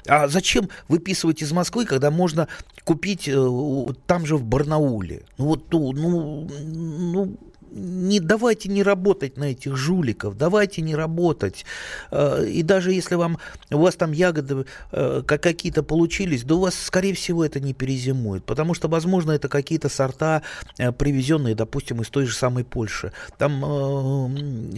А 0.07 0.27
зачем 0.27 0.69
выписывать 0.87 1.41
из 1.41 1.51
Москвы, 1.51 1.85
когда 1.85 2.11
можно 2.11 2.47
купить 2.83 3.27
э, 3.27 3.87
там 4.05 4.25
же 4.25 4.37
в 4.37 4.43
Барнауле? 4.43 5.23
Ну 5.37 5.45
вот, 5.45 5.71
ну, 5.71 5.91
ну, 5.91 6.47
ну, 6.63 7.37
не 7.75 8.19
давайте 8.21 8.69
не 8.69 8.83
работать 8.83 9.37
на 9.37 9.45
этих 9.51 9.75
жуликов, 9.75 10.37
давайте 10.37 10.81
не 10.81 10.95
работать. 10.95 11.65
Э, 12.09 12.45
И 12.47 12.63
даже 12.63 12.91
если 12.93 13.15
вам 13.15 13.37
у 13.69 13.77
вас 13.77 13.95
там 13.95 14.13
ягоды 14.13 14.65
э, 14.91 15.21
как 15.25 15.43
какие-то 15.43 15.83
получились, 15.83 16.43
да 16.43 16.55
у 16.55 16.59
вас, 16.59 16.75
скорее 16.75 17.13
всего, 17.13 17.43
это 17.43 17.59
не 17.59 17.73
перезимует, 17.73 18.45
потому 18.45 18.73
что, 18.73 18.87
возможно, 18.87 19.31
это 19.33 19.49
какие-то 19.49 19.89
сорта, 19.89 20.41
э, 20.77 20.91
привезенные, 20.91 21.53
допустим, 21.53 22.01
из 22.01 22.09
той 22.09 22.25
же 22.25 22.35
самой 22.35 22.63
Польши. 22.63 23.11
Там 23.37 24.33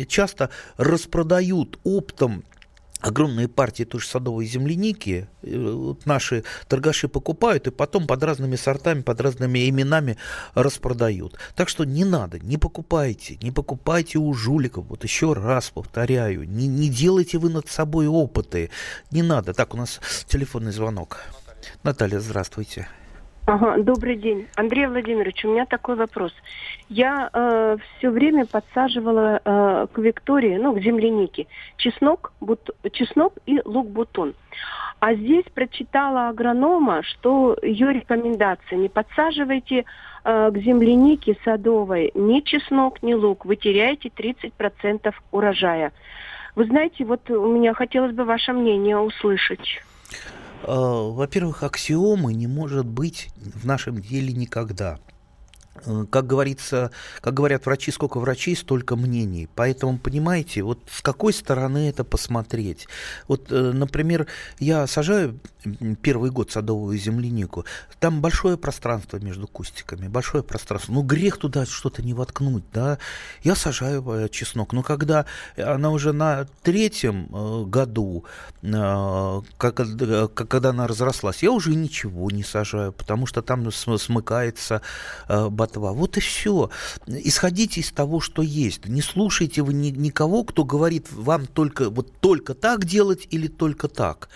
часто 0.07 0.49
распродают 0.77 1.79
оптом 1.83 2.43
огромные 3.07 3.47
партии 3.47 3.83
той 3.83 4.01
же 4.01 4.07
садовой 4.07 4.45
земляники 4.45 5.27
э, 5.41 5.57
вот 5.57 6.05
наши 6.05 6.43
торгаши 6.67 7.07
покупают 7.07 7.67
и 7.67 7.71
потом 7.71 8.07
под 8.07 8.23
разными 8.23 8.55
сортами, 8.55 9.01
под 9.01 9.21
разными 9.21 9.69
именами 9.69 10.17
распродают. 10.53 11.37
Так 11.55 11.69
что 11.69 11.85
не 11.85 12.05
надо, 12.05 12.39
не 12.39 12.57
покупайте, 12.57 13.37
не 13.41 13.51
покупайте 13.51 14.19
у 14.19 14.33
жуликов. 14.33 14.85
Вот 14.87 15.03
еще 15.03 15.33
раз 15.33 15.69
повторяю, 15.69 16.47
не, 16.47 16.67
не 16.67 16.89
делайте 16.89 17.37
вы 17.37 17.49
над 17.49 17.67
собой 17.67 18.07
опыты. 18.07 18.69
Не 19.11 19.23
надо. 19.23 19.53
Так, 19.53 19.73
у 19.73 19.77
нас 19.77 19.99
телефонный 20.27 20.71
звонок. 20.71 21.23
Наталья, 21.83 22.19
здравствуйте. 22.19 22.87
Ага, 23.47 23.77
добрый 23.81 24.17
день. 24.17 24.45
Андрей 24.55 24.87
Владимирович, 24.87 25.45
у 25.45 25.51
меня 25.53 25.65
такой 25.65 25.95
вопрос. 25.95 26.33
Я 26.89 27.29
э, 27.33 27.77
все 27.97 28.09
время 28.09 28.45
подсаживала 28.45 29.41
э, 29.43 29.87
к 29.91 29.97
Виктории, 29.97 30.57
ну, 30.57 30.73
к 30.73 30.81
землянике, 30.81 31.47
чеснок, 31.75 32.31
бут, 32.39 32.69
чеснок 32.93 33.33
и 33.45 33.59
лук-бутон. 33.65 34.33
А 34.99 35.13
здесь 35.13 35.43
прочитала 35.53 36.29
агронома, 36.29 37.03
что 37.03 37.57
ее 37.61 37.91
рекомендация, 37.93 38.77
не 38.77 38.87
подсаживайте 38.87 39.83
э, 40.23 40.51
к 40.51 40.57
землянике 40.57 41.37
садовой 41.43 42.11
ни 42.15 42.39
чеснок, 42.39 43.03
ни 43.03 43.13
лук, 43.13 43.45
вы 43.45 43.57
теряете 43.57 44.09
30% 44.09 45.13
урожая. 45.31 45.91
Вы 46.55 46.65
знаете, 46.65 47.03
вот 47.03 47.29
у 47.29 47.53
меня 47.53 47.73
хотелось 47.73 48.15
бы 48.15 48.23
ваше 48.23 48.53
мнение 48.53 48.97
услышать. 48.97 49.83
Э, 50.63 50.67
Во-первых, 50.67 51.63
аксиомы 51.63 52.33
не 52.33 52.47
может 52.47 52.85
быть 52.85 53.29
в 53.35 53.65
нашем 53.67 53.97
деле 53.97 54.33
никогда. 54.33 54.99
Э, 55.85 56.05
Как 56.09 56.27
говорится, 56.27 56.91
как 57.21 57.33
говорят 57.33 57.65
врачи, 57.65 57.91
сколько 57.91 58.19
врачей, 58.19 58.55
столько 58.55 58.95
мнений. 58.95 59.47
Поэтому, 59.55 59.97
понимаете, 59.97 60.63
вот 60.63 60.79
с 60.91 61.01
какой 61.01 61.33
стороны 61.33 61.89
это 61.89 62.03
посмотреть. 62.03 62.87
Вот, 63.27 63.51
э, 63.51 63.71
например, 63.73 64.27
я 64.59 64.87
сажаю 64.87 65.39
первый 66.01 66.31
год 66.31 66.51
садовую 66.51 66.97
землянику, 66.97 67.65
там 67.99 68.21
большое 68.21 68.57
пространство 68.57 69.17
между 69.17 69.47
кустиками, 69.47 70.07
большое 70.07 70.43
пространство. 70.43 70.93
Ну, 70.93 71.01
грех 71.01 71.37
туда 71.37 71.65
что-то 71.65 72.01
не 72.01 72.13
воткнуть, 72.13 72.63
да. 72.73 72.97
Я 73.43 73.55
сажаю 73.55 74.03
э, 74.09 74.29
чеснок, 74.29 74.73
но 74.73 74.83
когда 74.83 75.25
она 75.57 75.91
уже 75.91 76.13
на 76.13 76.47
третьем 76.63 77.27
году, 77.69 78.25
когда 78.61 80.69
она 80.69 80.87
разрослась, 80.87 81.43
я 81.43 81.51
уже 81.51 81.75
ничего 81.75 82.31
не 82.31 82.43
сажаю, 82.43 82.93
потому 82.93 83.25
что 83.25 83.41
там 83.41 83.69
см- 83.71 84.01
смыкается 84.01 84.81
э, 85.27 85.49
ботва. 85.67 85.91
Вот 85.91 86.17
и 86.17 86.19
все. 86.21 86.69
Исходите 87.07 87.81
из 87.81 87.91
того, 87.91 88.19
что 88.19 88.41
есть. 88.41 88.85
Не 88.87 89.01
слушайте 89.01 89.61
вы 89.61 89.73
ни- 89.73 89.89
никого, 89.89 90.43
кто 90.43 90.63
говорит 90.63 91.07
вам 91.11 91.45
только 91.45 91.89
вот 91.89 92.11
только 92.19 92.53
так 92.53 92.85
делать 92.85 93.27
или 93.29 93.47
только 93.47 93.87
так. 93.87 94.29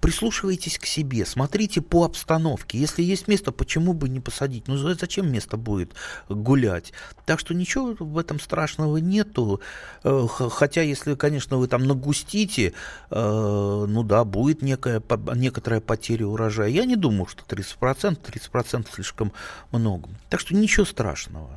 Прислушивайтесь 0.00 0.78
к 0.78 0.86
себе, 0.86 1.26
смотрите 1.26 1.80
по 1.80 2.04
обстановке. 2.04 2.78
Если 2.78 3.02
есть 3.02 3.28
место, 3.28 3.52
почему 3.52 3.92
бы 3.92 4.08
не 4.08 4.20
посадить? 4.20 4.68
Ну 4.68 4.76
за- 4.76 4.94
зачем 4.94 5.30
место 5.30 5.56
будет 5.56 5.92
гулять? 6.28 6.92
Так 7.26 7.40
что 7.40 7.54
ничего 7.54 7.94
в 7.98 8.16
этом 8.18 8.40
страшного 8.40 8.96
нету. 8.98 9.60
Э, 10.04 10.26
Хотя, 10.28 10.82
если, 10.82 11.14
конечно, 11.14 11.56
вы 11.58 11.68
там 11.68 11.84
нагустите, 11.86 12.72
э, 13.10 13.84
ну 13.88 14.02
да, 14.02 14.24
будет 14.24 14.62
некая, 14.62 15.02
некоторая 15.34 15.80
потеря 15.80 16.26
урожая. 16.26 16.68
Я 16.68 16.84
не 16.84 16.96
думаю, 16.96 17.26
что 17.26 17.42
30%, 17.44 18.20
30% 18.22 18.86
слишком 18.94 19.32
много. 19.72 20.08
Так 20.30 20.40
что 20.40 20.54
ничего 20.54 20.77
страшного. 20.84 21.48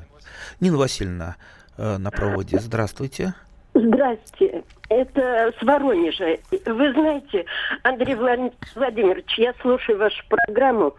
Нина 0.59 0.77
Васильевна 0.77 1.35
э, 1.77 1.97
на 1.97 2.11
проводе, 2.11 2.59
здравствуйте. 2.59 3.33
Здрасте. 3.73 4.63
Это 4.89 5.53
с 5.57 5.63
Воронежа. 5.63 6.37
Вы 6.65 6.91
знаете, 6.93 7.45
Андрей 7.83 8.15
Владимирович, 8.15 9.37
я 9.37 9.53
слушаю 9.61 9.97
вашу 9.97 10.21
программу, 10.27 10.93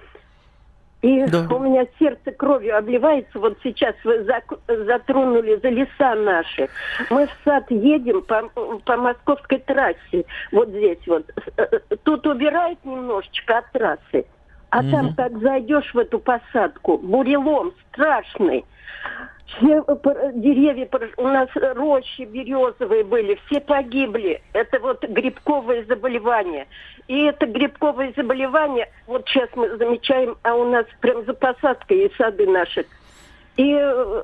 и 1.02 1.26
да. 1.26 1.48
у 1.50 1.58
меня 1.58 1.84
сердце 1.98 2.30
кровью 2.30 2.78
обливается. 2.78 3.38
Вот 3.40 3.58
сейчас 3.62 3.94
вы 4.04 4.24
затронули 4.68 5.56
за 5.56 5.68
леса 5.68 6.14
наши. 6.14 6.68
Мы 7.10 7.26
в 7.26 7.30
сад 7.44 7.64
едем 7.70 8.22
по, 8.22 8.48
по 8.84 8.96
московской 8.96 9.58
трассе. 9.58 10.24
Вот 10.52 10.68
здесь 10.68 11.04
вот. 11.06 11.28
Э, 11.56 11.66
э, 11.72 11.96
тут 12.04 12.24
убирают 12.26 12.78
немножечко 12.84 13.58
от 13.58 13.72
трассы. 13.72 14.24
А 14.72 14.80
угу. 14.80 14.90
там, 14.90 15.14
как 15.14 15.38
зайдешь 15.38 15.92
в 15.92 15.98
эту 15.98 16.18
посадку, 16.18 16.96
бурелом 16.96 17.74
страшный. 17.88 18.64
Все 19.46 19.84
деревья, 20.32 20.88
у 21.18 21.28
нас 21.28 21.50
рощи 21.54 22.22
березовые 22.22 23.04
были, 23.04 23.38
все 23.44 23.60
погибли. 23.60 24.40
Это 24.54 24.80
вот 24.80 25.04
грибковое 25.04 25.84
заболевание. 25.84 26.66
И 27.06 27.24
это 27.24 27.44
грибковое 27.44 28.14
заболевание, 28.16 28.88
вот 29.06 29.28
сейчас 29.28 29.50
мы 29.56 29.76
замечаем, 29.76 30.38
а 30.42 30.54
у 30.54 30.64
нас 30.64 30.86
прям 31.00 31.22
за 31.26 31.34
посадкой 31.34 32.06
и 32.06 32.14
сады 32.16 32.46
наши. 32.46 32.86
И 33.58 33.74
э, 33.74 34.22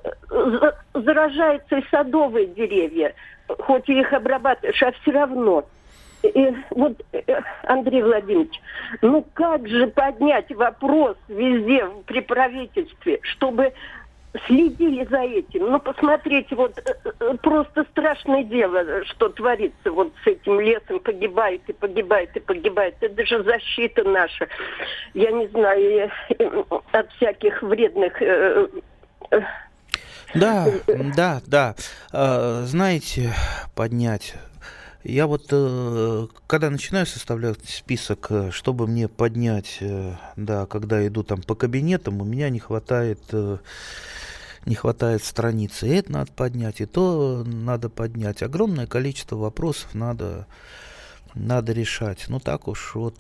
заражаются 0.95 1.76
и 1.76 1.85
садовые 1.90 2.47
деревья, 2.47 3.14
хоть 3.49 3.87
их 3.90 4.14
обрабатываешь, 4.14 4.83
а 4.83 4.93
все 4.93 5.11
равно. 5.11 5.67
И 6.23 6.55
вот, 6.71 7.01
э, 7.13 7.41
Андрей 7.65 8.03
Владимирович, 8.03 8.61
ну 9.03 9.25
как 9.35 9.69
же 9.69 9.87
поднять 9.87 10.53
вопрос 10.55 11.17
везде 11.29 11.87
при 12.07 12.21
правительстве, 12.21 13.21
чтобы 13.23 13.73
следили 14.47 15.07
за 15.09 15.21
этим. 15.21 15.71
Ну, 15.71 15.81
посмотрите, 15.81 16.55
вот 16.55 16.77
э, 16.79 16.95
э, 17.21 17.35
просто 17.43 17.85
страшное 17.93 18.43
дело, 18.43 19.05
что 19.07 19.29
творится 19.29 19.91
вот 19.93 20.13
с 20.25 20.27
этим 20.27 20.61
лесом, 20.61 21.01
погибает 21.01 21.63
и 21.69 21.73
погибает 21.73 22.37
и 22.37 22.41
погибает. 22.41 22.97
Это 23.01 23.25
же 23.25 23.43
защита 23.45 24.05
наша, 24.05 24.49
я 25.15 25.31
не 25.31 25.47
знаю, 25.49 26.11
от 26.93 27.13
всяких 27.13 27.63
вредных... 27.63 28.21
Да, 30.35 30.67
да, 31.17 31.41
да. 31.47 31.75
Знаете, 32.67 33.33
поднять 33.75 34.35
я 35.09 35.27
вот, 35.27 35.47
э, 35.50 36.27
когда 36.47 36.69
начинаю 36.69 37.07
составлять 37.07 37.67
список, 37.67 38.27
э, 38.31 38.50
чтобы 38.50 38.87
мне 38.87 39.09
поднять, 39.09 39.79
э, 39.81 40.15
да, 40.37 40.67
когда 40.67 41.07
иду 41.07 41.23
там 41.23 41.41
по 41.43 41.55
кабинетам, 41.55 42.21
у 42.21 42.25
меня 42.25 42.50
не 42.50 42.59
хватает 42.59 43.21
не 44.67 44.75
хватает 44.75 45.25
страницы. 45.25 45.88
Это 45.88 46.12
надо 46.12 46.33
поднять, 46.33 46.83
и 46.83 46.85
то 46.85 47.43
надо 47.47 47.88
поднять. 47.88 48.43
Огромное 48.43 48.87
количество 48.87 49.37
вопросов 49.37 49.95
надо, 49.95 50.47
надо 51.35 51.73
решать. 51.73 52.27
Ну 52.29 52.38
так 52.38 52.69
уж 52.69 52.95
вот 52.95 53.17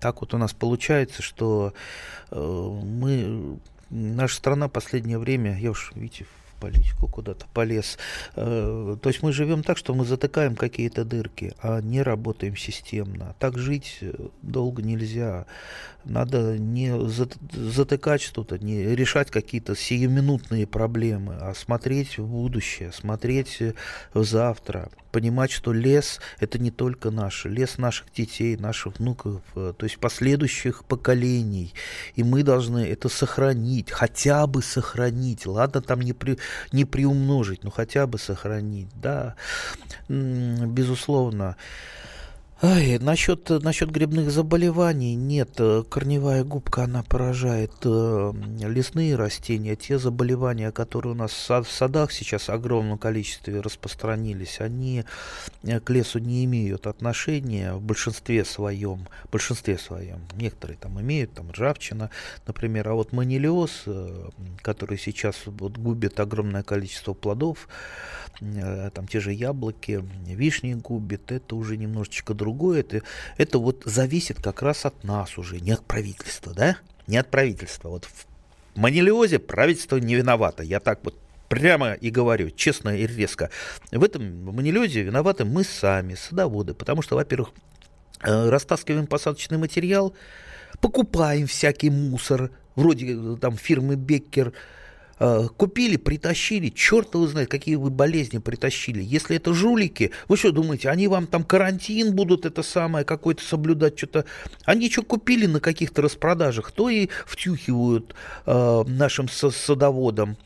так 0.00 0.20
вот 0.20 0.34
у 0.34 0.38
нас 0.38 0.52
получается, 0.52 1.22
что 1.22 1.74
мы 2.32 3.58
наша 3.88 4.34
страна 4.34 4.68
последнее 4.68 5.18
время, 5.18 5.60
я 5.60 5.70
уж, 5.70 5.92
видите, 5.94 6.26
политику 6.64 7.08
куда-то 7.08 7.46
полез. 7.52 7.98
Э, 8.36 8.96
то 9.00 9.08
есть 9.08 9.22
мы 9.22 9.32
живем 9.32 9.62
так, 9.62 9.76
что 9.76 9.94
мы 9.94 10.04
затыкаем 10.04 10.56
какие-то 10.56 11.04
дырки, 11.04 11.54
а 11.62 11.80
не 11.80 12.02
работаем 12.02 12.56
системно. 12.56 13.34
Так 13.38 13.58
жить 13.58 13.98
э, 14.00 14.14
долго 14.42 14.82
нельзя. 14.82 15.44
Надо 16.04 16.58
не 16.58 16.92
затыкать 17.08 18.22
что-то, 18.22 18.58
не 18.58 18.94
решать 18.94 19.30
какие-то 19.30 19.74
сиюминутные 19.74 20.66
проблемы, 20.66 21.36
а 21.40 21.54
смотреть 21.54 22.18
в 22.18 22.26
будущее, 22.26 22.92
смотреть 22.92 23.62
в 24.12 24.24
завтра, 24.24 24.90
понимать, 25.14 25.52
что 25.52 25.72
лес– 25.72 26.20
это 26.40 26.58
не 26.58 26.72
только 26.72 27.12
наш, 27.12 27.44
лес 27.44 27.78
наших 27.78 28.12
детей, 28.12 28.56
наших 28.56 28.98
внуков, 28.98 29.42
э, 29.54 29.72
то 29.76 29.86
есть 29.86 29.98
последующих 29.98 30.84
поколений. 30.84 31.72
И 32.16 32.24
мы 32.24 32.42
должны 32.42 32.84
это 32.84 33.08
сохранить, 33.08 33.92
хотя 33.92 34.46
бы 34.48 34.60
сохранить. 34.60 35.46
Ладно, 35.46 35.80
там 35.82 36.00
не, 36.00 36.12
при, 36.12 36.36
не 36.72 36.84
приумножить, 36.84 37.62
но 37.62 37.70
хотя 37.70 38.08
бы 38.08 38.18
сохранить. 38.18 38.88
Да, 39.00 39.36
безусловно. 40.08 41.56
Ай, 42.66 42.98
насчет, 42.98 43.50
насчет 43.50 43.90
грибных 43.90 44.30
заболеваний 44.30 45.14
нет. 45.16 45.50
Э, 45.58 45.82
корневая 45.86 46.44
губка, 46.44 46.84
она 46.84 47.02
поражает 47.02 47.72
э, 47.84 48.32
лесные 48.62 49.16
растения. 49.16 49.76
Те 49.76 49.98
заболевания, 49.98 50.72
которые 50.72 51.12
у 51.12 51.14
нас 51.14 51.32
в 51.50 51.66
садах 51.66 52.10
сейчас 52.10 52.44
в 52.44 52.52
огромном 52.52 52.96
количестве 52.96 53.60
распространились, 53.60 54.62
они 54.62 55.04
э, 55.62 55.78
к 55.78 55.90
лесу 55.90 56.20
не 56.20 56.46
имеют 56.46 56.86
отношения 56.86 57.74
в 57.74 57.82
большинстве 57.82 58.46
своем. 58.46 59.08
В 59.24 59.32
большинстве 59.32 59.76
своем. 59.76 60.20
Некоторые 60.34 60.78
там 60.78 60.98
имеют, 60.98 61.34
там 61.34 61.50
ржавчина, 61.50 62.08
например. 62.46 62.88
А 62.88 62.94
вот 62.94 63.12
манилиоз, 63.12 63.82
э, 63.84 64.30
который 64.62 64.96
сейчас 64.96 65.36
вот, 65.44 65.76
губит 65.76 66.18
огромное 66.18 66.62
количество 66.62 67.12
плодов, 67.12 67.68
э, 68.40 68.88
там 68.94 69.06
те 69.06 69.20
же 69.20 69.34
яблоки, 69.34 70.02
вишни 70.26 70.72
губит, 70.72 71.30
это 71.30 71.56
уже 71.56 71.76
немножечко 71.76 72.32
другое 72.32 72.53
другое, 72.54 72.80
это, 72.80 73.02
это 73.36 73.58
вот 73.58 73.82
зависит 73.84 74.40
как 74.40 74.62
раз 74.62 74.86
от 74.86 75.04
нас 75.04 75.38
уже, 75.38 75.60
не 75.60 75.72
от 75.72 75.84
правительства, 75.84 76.54
да? 76.54 76.76
Не 77.06 77.18
от 77.18 77.30
правительства. 77.30 77.88
Вот 77.88 78.04
в 78.04 78.26
манилиозе 78.78 79.38
правительство 79.38 79.96
не 79.96 80.14
виновато. 80.14 80.62
Я 80.62 80.80
так 80.80 81.00
вот 81.02 81.18
прямо 81.48 81.92
и 81.92 82.10
говорю, 82.10 82.50
честно 82.50 82.96
и 82.96 83.06
резко. 83.06 83.50
В 83.90 84.02
этом 84.02 84.44
манилиозе 84.44 85.02
виноваты 85.02 85.44
мы 85.44 85.64
сами, 85.64 86.14
садоводы, 86.14 86.74
потому 86.74 87.02
что, 87.02 87.16
во-первых, 87.16 87.50
э, 88.22 88.48
растаскиваем 88.48 89.06
посадочный 89.06 89.58
материал, 89.58 90.14
покупаем 90.80 91.46
всякий 91.46 91.90
мусор, 91.90 92.50
вроде 92.76 93.14
э, 93.14 93.36
там 93.40 93.56
фирмы 93.56 93.96
Беккер, 93.96 94.52
купили, 95.18 95.96
притащили, 95.96 96.68
черт 96.68 97.14
его 97.14 97.26
знает, 97.26 97.48
какие 97.48 97.76
вы 97.76 97.90
болезни 97.90 98.38
притащили. 98.38 99.02
Если 99.02 99.36
это 99.36 99.54
жулики, 99.54 100.10
вы 100.28 100.36
что 100.36 100.52
думаете, 100.52 100.88
они 100.90 101.08
вам 101.08 101.26
там 101.26 101.44
карантин 101.44 102.14
будут 102.14 102.46
это 102.46 102.62
самое 102.62 103.04
какой-то 103.04 103.42
соблюдать, 103.44 103.96
что-то. 103.98 104.24
Они 104.64 104.90
что 104.90 105.02
купили 105.02 105.46
на 105.46 105.60
каких-то 105.60 106.02
распродажах, 106.02 106.72
то 106.72 106.88
и 106.88 107.08
втюхивают 107.26 108.14
э, 108.46 108.84
нашим 108.86 109.28
садоводам. 109.28 110.36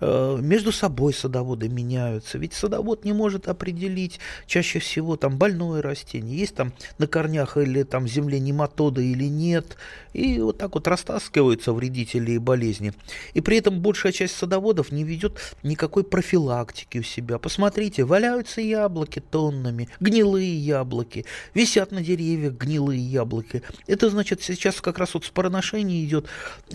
Э, 0.00 0.38
между 0.40 0.70
собой 0.70 1.12
садоводы 1.12 1.68
меняются. 1.68 2.38
Ведь 2.38 2.54
садовод 2.54 3.04
не 3.04 3.12
может 3.12 3.48
определить 3.48 4.20
чаще 4.46 4.78
всего 4.78 5.16
там 5.16 5.36
больное 5.36 5.82
растение, 5.82 6.38
есть 6.38 6.54
там 6.54 6.72
на 6.98 7.06
корнях 7.06 7.56
или 7.56 7.82
там 7.82 8.06
земле 8.06 8.38
нематода 8.38 9.00
или 9.00 9.24
нет. 9.24 9.76
И 10.12 10.40
вот 10.40 10.58
так 10.58 10.74
вот 10.74 10.86
растаскиваются 10.86 11.72
вредители 11.72 12.32
и 12.32 12.38
болезни. 12.38 12.92
И 13.34 13.40
при 13.40 13.58
этом 13.58 13.80
большая 13.80 14.12
часть 14.12 14.36
садоводов 14.36 14.92
не 14.92 15.04
ведет 15.04 15.38
никакой 15.62 16.04
профилактики 16.04 16.98
у 16.98 17.02
себя. 17.02 17.38
Посмотрите, 17.38 18.04
валяются 18.04 18.60
яблоки 18.60 19.20
тоннами, 19.20 19.88
гнилые 20.00 20.56
яблоки, 20.56 21.24
висят 21.54 21.90
на 21.90 22.02
деревьях 22.02 22.54
гнилые 22.54 23.00
яблоки. 23.00 23.62
Это 23.86 24.10
значит 24.10 24.42
сейчас 24.42 24.80
как 24.80 24.98
раз 24.98 25.14
вот 25.14 25.24
спороношение 25.24 26.04
идет, 26.04 26.26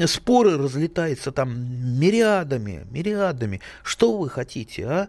споры 0.08 0.58
разлетаются 0.58 1.32
там 1.32 2.00
мириадами, 2.00 2.86
мириадами 2.92 3.13
миллиардами. 3.14 3.62
Что 3.84 4.18
вы 4.18 4.30
хотите, 4.30 4.86
а? 4.86 5.08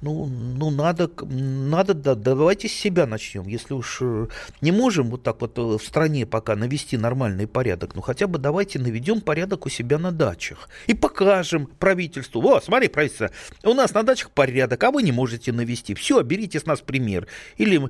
Ну, 0.00 0.26
ну 0.26 0.70
надо, 0.70 1.10
надо, 1.24 1.94
да, 1.94 2.14
давайте 2.14 2.68
с 2.68 2.72
себя 2.72 3.06
начнем. 3.06 3.46
Если 3.46 3.72
уж 3.72 3.98
э, 4.02 4.26
не 4.60 4.72
можем 4.72 5.08
вот 5.08 5.22
так 5.22 5.40
вот 5.40 5.56
э, 5.56 5.62
в 5.62 5.82
стране 5.82 6.26
пока 6.26 6.56
навести 6.56 6.98
нормальный 6.98 7.46
порядок, 7.46 7.94
ну 7.94 8.02
хотя 8.02 8.26
бы 8.26 8.38
давайте 8.38 8.78
наведем 8.78 9.20
порядок 9.22 9.64
у 9.64 9.70
себя 9.70 9.98
на 9.98 10.12
дачах. 10.12 10.68
И 10.88 10.94
покажем 10.94 11.66
правительству. 11.78 12.42
Вот, 12.42 12.64
смотри, 12.64 12.88
правительство, 12.88 13.30
у 13.62 13.72
нас 13.72 13.94
на 13.94 14.02
дачах 14.02 14.30
порядок, 14.30 14.82
а 14.84 14.90
вы 14.90 15.02
не 15.02 15.12
можете 15.12 15.52
навести. 15.52 15.94
Все, 15.94 16.20
берите 16.22 16.60
с 16.60 16.66
нас 16.66 16.80
пример. 16.80 17.26
Или, 17.56 17.80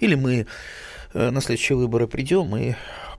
или 0.00 0.14
мы 0.16 0.46
э, 1.14 1.30
на 1.30 1.40
следующие 1.40 1.78
выборы 1.78 2.08
придем 2.08 2.54
и 2.56 2.74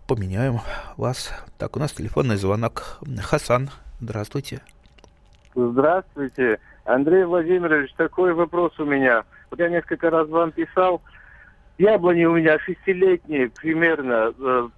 поменяем 0.07 0.61
вас. 0.97 1.31
Так, 1.57 1.75
у 1.77 1.79
нас 1.79 1.93
телефонный 1.93 2.37
звонок. 2.37 2.99
Хасан, 3.21 3.71
здравствуйте. 4.01 4.61
Здравствуйте. 5.67 6.59
Андрей 6.85 7.25
Владимирович, 7.25 7.93
такой 7.93 8.33
вопрос 8.33 8.79
у 8.79 8.85
меня. 8.85 9.23
Вот 9.51 9.59
я 9.59 9.69
несколько 9.69 10.09
раз 10.09 10.27
вам 10.29 10.51
писал. 10.51 11.01
Яблони 11.77 12.25
у 12.25 12.35
меня 12.35 12.59
шестилетние 12.59 13.49
примерно. 13.49 14.33
Э, 14.39 14.69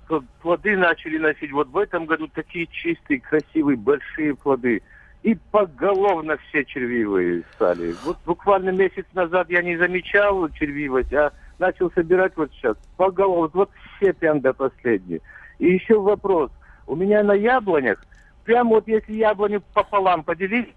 плоды 0.41 0.77
начали 0.77 1.17
носить. 1.17 1.51
Вот 1.51 1.69
в 1.69 1.77
этом 1.77 2.05
году 2.05 2.27
такие 2.27 2.67
чистые, 2.67 3.21
красивые, 3.21 3.77
большие 3.77 4.35
плоды. 4.35 4.81
И 5.23 5.37
поголовно 5.51 6.37
все 6.37 6.65
червивые 6.65 7.43
стали. 7.53 7.95
Вот 8.03 8.17
буквально 8.25 8.71
месяц 8.71 9.05
назад 9.13 9.49
я 9.49 9.61
не 9.61 9.77
замечал 9.77 10.49
червивость, 10.49 11.13
а 11.13 11.31
начал 11.59 11.91
собирать 11.91 12.33
вот 12.35 12.51
сейчас. 12.53 12.75
Поголовно. 12.97 13.51
Вот 13.53 13.69
все 13.97 14.13
прям 14.13 14.41
до 14.41 14.53
последнего. 14.53 15.21
И 15.59 15.73
еще 15.73 15.99
вопрос. 15.99 16.51
У 16.87 16.95
меня 16.95 17.23
на 17.23 17.33
яблонях 17.33 18.03
прямо 18.43 18.71
вот 18.71 18.87
если 18.87 19.13
яблоню 19.13 19.61
пополам 19.73 20.23
поделить, 20.23 20.69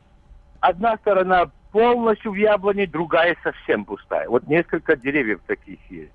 одна 0.60 0.96
сторона 0.96 1.50
полностью 1.72 2.32
в 2.32 2.36
яблоне, 2.36 2.86
другая 2.86 3.36
совсем 3.42 3.84
пустая. 3.84 4.28
Вот 4.28 4.46
несколько 4.46 4.96
деревьев 4.96 5.40
таких 5.46 5.78
есть. 5.90 6.12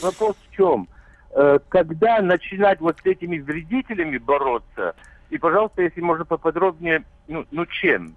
Вопрос 0.00 0.36
в 0.48 0.54
чем? 0.54 0.88
Э, 1.32 1.58
когда 1.68 2.20
начинать 2.22 2.80
вот 2.80 2.98
с 3.02 3.06
этими 3.06 3.38
вредителями 3.38 4.18
бороться? 4.18 4.94
И, 5.30 5.38
пожалуйста, 5.38 5.82
если 5.82 6.00
можно 6.00 6.24
поподробнее, 6.24 7.04
ну, 7.26 7.44
ну 7.50 7.66
чем? 7.66 8.14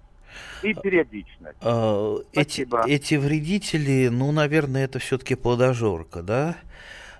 И 0.62 0.74
периодично. 0.74 1.52
А, 1.60 2.18
эти, 2.32 2.68
эти 2.88 3.16
вредители, 3.16 4.08
ну, 4.08 4.30
наверное, 4.30 4.84
это 4.84 5.00
все-таки 5.00 5.34
плодожорка, 5.34 6.22
да? 6.22 6.56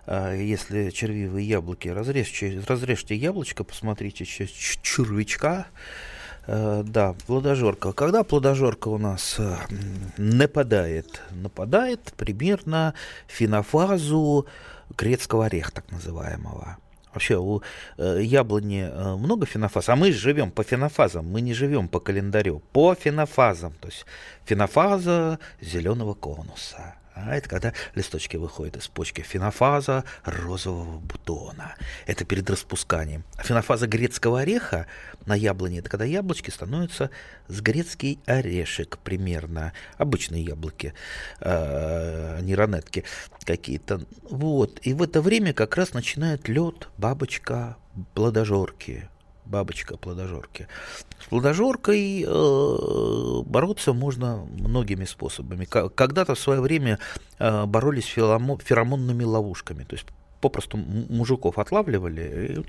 А, 0.07 0.35
если 0.35 0.91
червивые 0.91 1.47
яблоки, 1.47 1.89
разрежьте, 1.89 2.63
разрежьте 2.67 3.15
яблочко, 3.15 3.65
посмотрите 3.65 4.25
червячка, 4.25 5.67
э, 6.47 6.83
да, 6.85 7.15
плодожорка. 7.27 7.93
Когда 7.93 8.25
плодожорка 8.25 8.89
у 8.89 8.99
нас 8.99 9.37
э, 9.39 9.57
нападает? 10.17 11.23
Нападает 11.31 12.13
примерно 12.17 12.95
фенофазу 13.27 14.47
грецкого 14.97 15.47
ореха, 15.47 15.73
так 15.73 15.91
называемого. 15.91 16.79
Вообще 17.13 17.37
у 17.39 17.63
э, 17.99 18.21
яблони 18.23 18.89
э, 18.89 19.17
много 19.17 19.45
фенофаз, 19.45 19.89
а 19.89 19.97
мы 19.97 20.13
живем 20.13 20.53
по 20.53 20.63
фенофазам, 20.63 21.27
мы 21.27 21.41
не 21.41 21.55
живем 21.55 21.89
по 21.89 21.99
календарю, 21.99 22.63
по 22.73 22.95
фенофазам, 22.95 23.73
то 23.81 23.89
есть 23.89 24.07
фенофаза 24.45 25.41
зеленого 25.61 26.15
конуса. 26.15 26.95
А 27.15 27.35
это 27.35 27.49
когда 27.49 27.73
листочки 27.95 28.37
выходят 28.37 28.77
из 28.77 28.89
почки 28.89 29.21
фенофаза 29.21 30.05
розового 30.25 30.99
бутона. 30.99 31.75
Это 32.07 32.25
перед 32.25 32.49
распусканием. 32.49 33.25
А 33.37 33.43
фенофаза 33.43 33.87
грецкого 33.87 34.41
ореха 34.41 34.87
на 35.27 35.35
яблоне, 35.35 35.81
это 35.81 35.89
когда 35.89 36.05
яблочки 36.05 36.51
становятся 36.51 37.11
с 37.49 37.61
грецкий 37.61 38.21
орешек 38.27 38.99
примерно. 38.99 39.73
Обычные 39.99 40.43
яблоки, 40.43 40.95
э, 41.41 42.41
не 42.43 42.55
какие-то. 43.45 44.03
Вот. 44.23 44.79
И 44.83 44.95
в 44.95 45.03
это 45.03 45.21
время 45.21 45.53
как 45.53 45.77
раз 45.77 45.93
начинает 45.93 46.49
лед, 46.49 46.89
бабочка, 46.97 47.77
плодожорки, 48.15 49.09
бабочка 49.51 49.97
плодожорки. 49.97 50.69
С 51.19 51.27
плодожоркой 51.27 52.25
э, 52.27 53.43
бороться 53.47 53.93
можно 53.93 54.47
многими 54.59 55.05
способами. 55.05 55.65
Когда-то 55.65 56.35
в 56.35 56.39
свое 56.39 56.61
время 56.61 56.99
э, 57.39 57.67
боролись 57.67 58.07
феромонными 58.07 59.25
ловушками, 59.25 59.85
то 59.85 59.97
есть 59.97 60.07
попросту 60.41 60.77
мужиков 60.77 61.59
отлавливали 61.59 62.23
и 62.23 62.65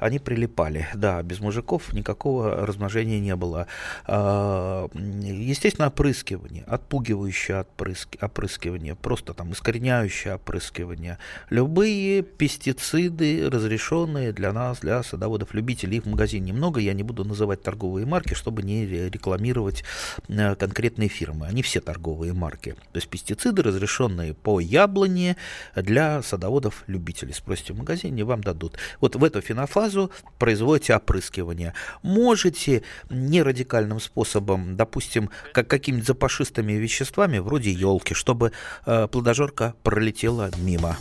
они 0.00 0.18
прилипали. 0.18 0.88
Да, 0.94 1.22
без 1.22 1.40
мужиков 1.40 1.92
никакого 1.92 2.66
размножения 2.66 3.20
не 3.20 3.36
было. 3.36 3.66
А, 4.06 4.88
естественно, 4.94 5.88
опрыскивание, 5.88 6.64
отпугивающее 6.66 7.60
отпрыски, 7.60 8.18
опрыскивание, 8.20 8.94
просто 8.94 9.34
там 9.34 9.52
искореняющее 9.52 10.34
опрыскивание. 10.34 11.18
Любые 11.50 12.22
пестициды, 12.22 13.48
разрешенные 13.50 14.32
для 14.32 14.52
нас, 14.52 14.80
для 14.80 15.02
садоводов-любителей, 15.02 16.00
в 16.00 16.06
магазине 16.06 16.50
немного, 16.52 16.80
я 16.80 16.94
не 16.94 17.02
буду 17.02 17.24
называть 17.24 17.62
торговые 17.62 18.06
марки, 18.06 18.34
чтобы 18.34 18.62
не 18.62 18.86
рекламировать 18.86 19.84
э, 20.28 20.54
конкретные 20.54 21.08
фирмы. 21.08 21.46
Они 21.46 21.62
все 21.62 21.80
торговые 21.80 22.32
марки. 22.32 22.72
То 22.92 22.96
есть 22.96 23.08
пестициды, 23.08 23.62
разрешенные 23.62 24.34
по 24.34 24.60
яблоне 24.60 25.36
для 25.74 26.22
садоводов-любителей. 26.22 27.34
Спросите 27.34 27.74
в 27.74 27.78
магазине, 27.78 28.24
вам 28.24 28.42
дадут. 28.42 28.78
Вот 29.00 29.16
в 29.16 29.24
эту 29.24 29.40
фенофазу 29.40 29.89
сразу 29.90 30.10
производите 30.38 30.94
опрыскивание. 30.94 31.74
Можете 32.02 32.82
не 33.10 33.42
радикальным 33.42 34.00
способом, 34.00 34.76
допустим, 34.76 35.30
как 35.52 35.68
какими-то 35.68 36.06
запашистыми 36.06 36.72
веществами, 36.74 37.38
вроде 37.38 37.70
елки, 37.72 38.14
чтобы 38.14 38.52
э, 38.86 39.08
плодожорка 39.08 39.74
пролетела 39.82 40.50
мимо. 40.58 40.96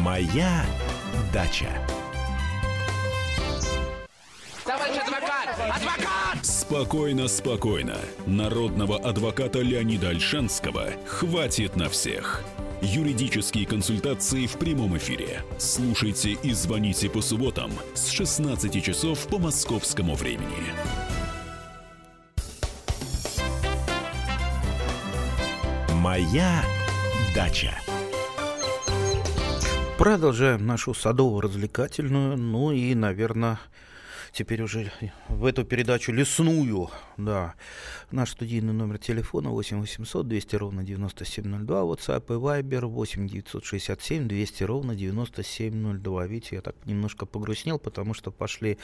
Моя 0.00 0.64
дача. 1.32 1.68
Товарищ 4.64 4.96
адвокат! 4.96 5.48
Адвокат! 5.58 6.46
Спокойно, 6.46 7.28
спокойно. 7.28 7.96
Народного 8.26 8.98
адвоката 8.98 9.60
Леонида 9.60 10.10
Альшанского 10.10 10.86
хватит 11.06 11.76
на 11.76 11.88
всех. 11.88 12.42
Юридические 12.82 13.66
консультации 13.66 14.46
в 14.46 14.54
прямом 14.54 14.96
эфире. 14.96 15.42
Слушайте 15.58 16.30
и 16.42 16.52
звоните 16.52 17.10
по 17.10 17.20
субботам 17.20 17.70
с 17.92 18.08
16 18.08 18.82
часов 18.82 19.26
по 19.26 19.38
московскому 19.38 20.14
времени. 20.14 20.72
Моя 25.92 26.64
дача. 27.34 27.78
Продолжаем 29.98 30.66
нашу 30.66 30.94
садово-развлекательную, 30.94 32.38
ну 32.38 32.72
и, 32.72 32.94
наверное, 32.94 33.60
теперь 34.32 34.62
уже 34.62 34.90
в 35.28 35.44
эту 35.44 35.64
передачу 35.64 36.12
лесную, 36.12 36.88
да, 37.24 37.54
Наш 38.10 38.32
студийный 38.32 38.72
номер 38.72 38.98
телефона 38.98 39.50
8 39.50 39.80
800 39.80 40.26
200 40.26 40.56
ровно 40.56 40.82
9702, 40.82 41.80
WhatsApp 41.82 42.24
и 42.26 42.38
Viber 42.38 42.86
8 42.86 43.28
967 43.28 44.26
200 44.26 44.64
ровно 44.64 44.96
9702. 44.96 46.26
Видите, 46.26 46.56
я 46.56 46.62
так 46.62 46.74
немножко 46.86 47.26
погрустнел, 47.26 47.78
потому 47.78 48.12
что 48.12 48.32
пошли 48.32 48.78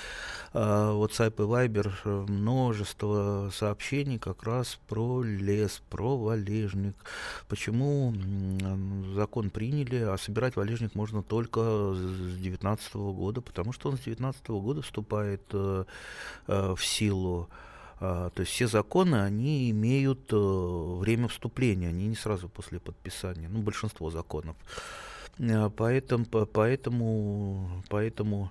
э, 0.52 0.58
WhatsApp 0.58 1.34
и 1.38 1.42
Viber 1.42 1.92
э, 2.04 2.24
множество 2.28 3.50
сообщений 3.52 4.20
как 4.20 4.44
раз 4.44 4.78
про 4.86 5.24
лес, 5.24 5.82
про 5.90 6.16
валежник. 6.16 6.94
Почему 7.48 8.14
закон 9.14 9.50
приняли, 9.50 9.96
а 9.96 10.16
собирать 10.18 10.54
валежник 10.54 10.94
можно 10.94 11.24
только 11.24 11.94
с 11.94 11.98
2019 11.98 12.94
года, 12.94 13.40
потому 13.40 13.72
что 13.72 13.88
он 13.88 13.96
с 13.96 14.00
2019 14.02 14.48
года 14.50 14.82
вступает 14.82 15.42
э, 15.52 15.84
э, 16.46 16.74
в 16.76 16.84
силу. 16.84 17.48
А, 17.98 18.30
то 18.30 18.40
есть 18.40 18.52
все 18.52 18.66
законы, 18.66 19.16
они 19.16 19.70
имеют 19.70 20.32
э, 20.32 20.36
время 20.36 21.28
вступления, 21.28 21.88
они 21.88 22.06
не 22.06 22.16
сразу 22.16 22.48
после 22.48 22.78
подписания, 22.78 23.48
ну, 23.48 23.60
большинство 23.60 24.10
законов. 24.10 24.56
А, 25.38 25.70
поэтому, 25.70 26.24
поэтому, 26.24 27.82
поэтому 27.88 28.50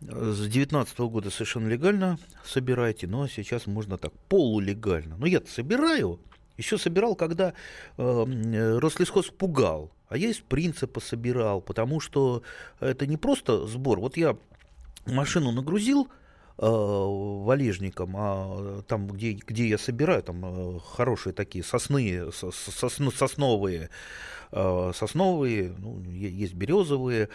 с 0.00 0.38
2019 0.38 0.98
года 1.00 1.30
совершенно 1.30 1.68
легально 1.68 2.18
собирайте, 2.44 3.06
но 3.06 3.28
сейчас 3.28 3.66
можно 3.66 3.98
так 3.98 4.12
полулегально. 4.28 5.16
Но 5.16 5.26
я-то 5.26 5.50
собираю, 5.50 6.18
еще 6.56 6.78
собирал, 6.78 7.14
когда 7.14 7.52
э, 7.98 8.78
Рослесхоз 8.78 9.26
пугал, 9.26 9.90
а 10.08 10.16
я 10.16 10.30
из 10.30 10.38
принципа 10.38 11.00
собирал, 11.00 11.60
потому 11.60 12.00
что 12.00 12.42
это 12.80 13.06
не 13.06 13.16
просто 13.18 13.66
сбор. 13.66 14.00
Вот 14.00 14.16
я 14.16 14.36
машину 15.06 15.52
нагрузил, 15.52 16.08
э, 16.08 16.21
валежником, 16.58 18.14
а 18.16 18.82
там, 18.82 19.08
где, 19.08 19.32
где 19.32 19.68
я 19.68 19.78
собираю, 19.78 20.22
там 20.22 20.42
э, 20.44 20.78
хорошие 20.80 21.32
такие 21.32 21.64
сосны, 21.64 22.30
сосны 22.32 23.10
сосновые, 23.10 23.90
э, 24.52 24.92
сосновые, 24.94 25.74
ну, 25.78 26.02
есть 26.04 26.54
березовые, 26.54 27.28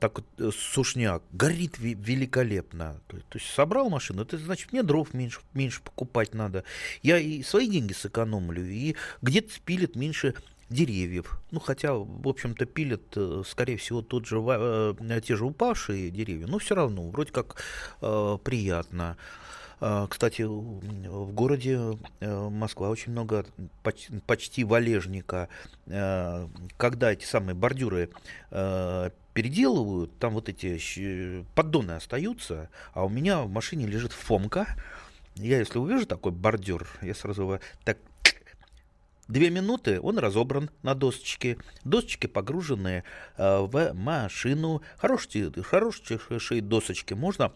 так 0.00 0.20
э, 0.38 0.50
сушняк, 0.52 1.22
горит 1.32 1.78
великолепно. 1.78 3.00
То, 3.06 3.18
то 3.18 3.38
есть 3.38 3.50
собрал 3.50 3.90
машину, 3.90 4.22
это 4.22 4.38
значит 4.38 4.72
мне 4.72 4.82
дров 4.82 5.12
меньше, 5.14 5.40
меньше 5.54 5.82
покупать 5.82 6.34
надо. 6.34 6.64
Я 7.02 7.18
и 7.18 7.42
свои 7.42 7.68
деньги 7.68 7.92
сэкономлю, 7.92 8.66
и 8.66 8.96
где-то 9.22 9.52
спилит 9.52 9.96
меньше 9.96 10.34
деревьев. 10.70 11.38
Ну, 11.50 11.60
хотя, 11.60 11.94
в 11.94 12.26
общем-то, 12.26 12.64
пилят, 12.64 13.02
э, 13.16 13.42
скорее 13.46 13.76
всего, 13.76 14.02
тот 14.02 14.24
же, 14.26 14.40
э, 14.40 15.20
те 15.22 15.36
же 15.36 15.44
упавшие 15.44 16.10
деревья, 16.10 16.46
но 16.46 16.58
все 16.58 16.74
равно, 16.74 17.10
вроде 17.10 17.32
как 17.32 17.56
э, 18.00 18.38
приятно. 18.42 19.16
Э, 19.80 20.06
кстати, 20.08 20.42
в 20.42 21.32
городе 21.32 21.98
Москва 22.20 22.88
очень 22.88 23.12
много 23.12 23.44
почти, 23.82 24.20
почти 24.20 24.64
валежника. 24.64 25.48
Когда 25.86 27.12
эти 27.12 27.24
самые 27.24 27.54
бордюры 27.54 28.10
переделывают, 28.50 30.16
там 30.18 30.34
вот 30.34 30.48
эти 30.48 31.44
поддоны 31.54 31.92
остаются, 31.92 32.68
а 32.92 33.04
у 33.04 33.08
меня 33.08 33.42
в 33.42 33.50
машине 33.50 33.86
лежит 33.86 34.12
фомка. 34.12 34.68
Я, 35.34 35.58
если 35.58 35.78
увижу 35.78 36.06
такой 36.06 36.32
бордюр, 36.32 36.88
я 37.02 37.14
сразу 37.14 37.42
его 37.42 37.60
так 37.84 37.98
Две 39.30 39.48
минуты 39.48 40.00
он 40.00 40.18
разобран 40.18 40.70
на 40.82 40.96
досочке. 40.96 41.56
Досочки 41.84 42.26
погружены 42.26 43.04
э, 43.36 43.58
в 43.60 43.92
машину. 43.92 44.82
Хорошие, 44.98 45.52
хорошие 45.62 46.60
досочки 46.60 47.14
можно 47.14 47.52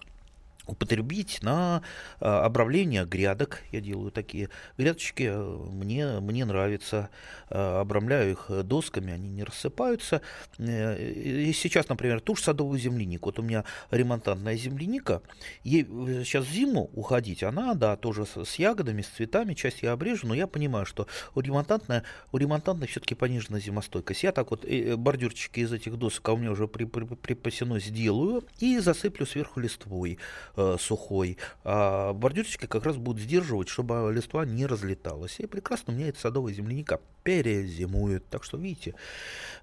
употребить 0.66 1.42
на 1.42 1.82
а, 2.20 2.44
обрамление 2.44 3.04
грядок. 3.04 3.62
Я 3.70 3.80
делаю 3.80 4.10
такие 4.10 4.48
грядочки, 4.78 5.30
мне, 5.72 6.20
мне 6.20 6.44
нравится. 6.44 7.10
А, 7.50 7.80
обрамляю 7.80 8.32
их 8.32 8.50
досками, 8.64 9.12
они 9.12 9.28
не 9.28 9.44
рассыпаются. 9.44 10.22
Э, 10.58 10.96
и 10.98 11.52
сейчас, 11.52 11.88
например, 11.88 12.20
ту 12.20 12.36
же 12.36 12.42
садовую 12.42 12.78
землянику. 12.78 13.28
Вот 13.28 13.38
у 13.38 13.42
меня 13.42 13.64
ремонтантная 13.90 14.56
земляника. 14.56 15.22
Ей 15.62 15.84
сейчас 16.24 16.46
зиму 16.46 16.90
уходить, 16.94 17.42
она, 17.42 17.74
да, 17.74 17.96
тоже 17.96 18.24
с, 18.26 18.54
ягодами, 18.56 19.02
с 19.02 19.08
цветами, 19.08 19.54
часть 19.54 19.82
я 19.82 19.92
обрежу, 19.92 20.26
но 20.28 20.34
я 20.34 20.46
понимаю, 20.46 20.86
что 20.86 21.06
у 21.34 21.40
ремонтантной, 21.40 22.02
у 22.32 22.36
ремонтантной 22.38 22.88
все-таки 22.88 23.14
понижена 23.14 23.60
зимостойкость. 23.60 24.22
Я 24.22 24.32
так 24.32 24.50
вот 24.50 24.64
э, 24.64 24.96
бордюрчики 24.96 25.60
из 25.60 25.72
этих 25.72 25.96
досок, 25.96 26.28
а 26.28 26.32
у 26.32 26.36
меня 26.36 26.50
уже 26.52 26.68
при, 26.68 26.84
при, 26.84 27.04
припасено, 27.04 27.78
сделаю 27.80 28.44
и 28.58 28.78
засыплю 28.78 29.26
сверху 29.26 29.60
листвой 29.60 30.18
э, 30.56 30.76
сухой. 30.78 31.38
А 31.64 32.12
бордюрчики 32.12 32.66
как 32.66 32.84
раз 32.84 32.96
будут 32.96 33.22
сдерживать, 33.22 33.68
чтобы 33.68 34.10
листва 34.12 34.44
не 34.44 34.66
разлеталась. 34.66 35.36
И 35.38 35.46
прекрасно 35.46 35.92
у 35.92 35.96
меня 35.96 36.08
эта 36.08 36.20
садовая 36.20 36.52
земляника 36.52 37.00
перезимует. 37.22 38.26
Так 38.28 38.44
что 38.44 38.56
видите, 38.56 38.94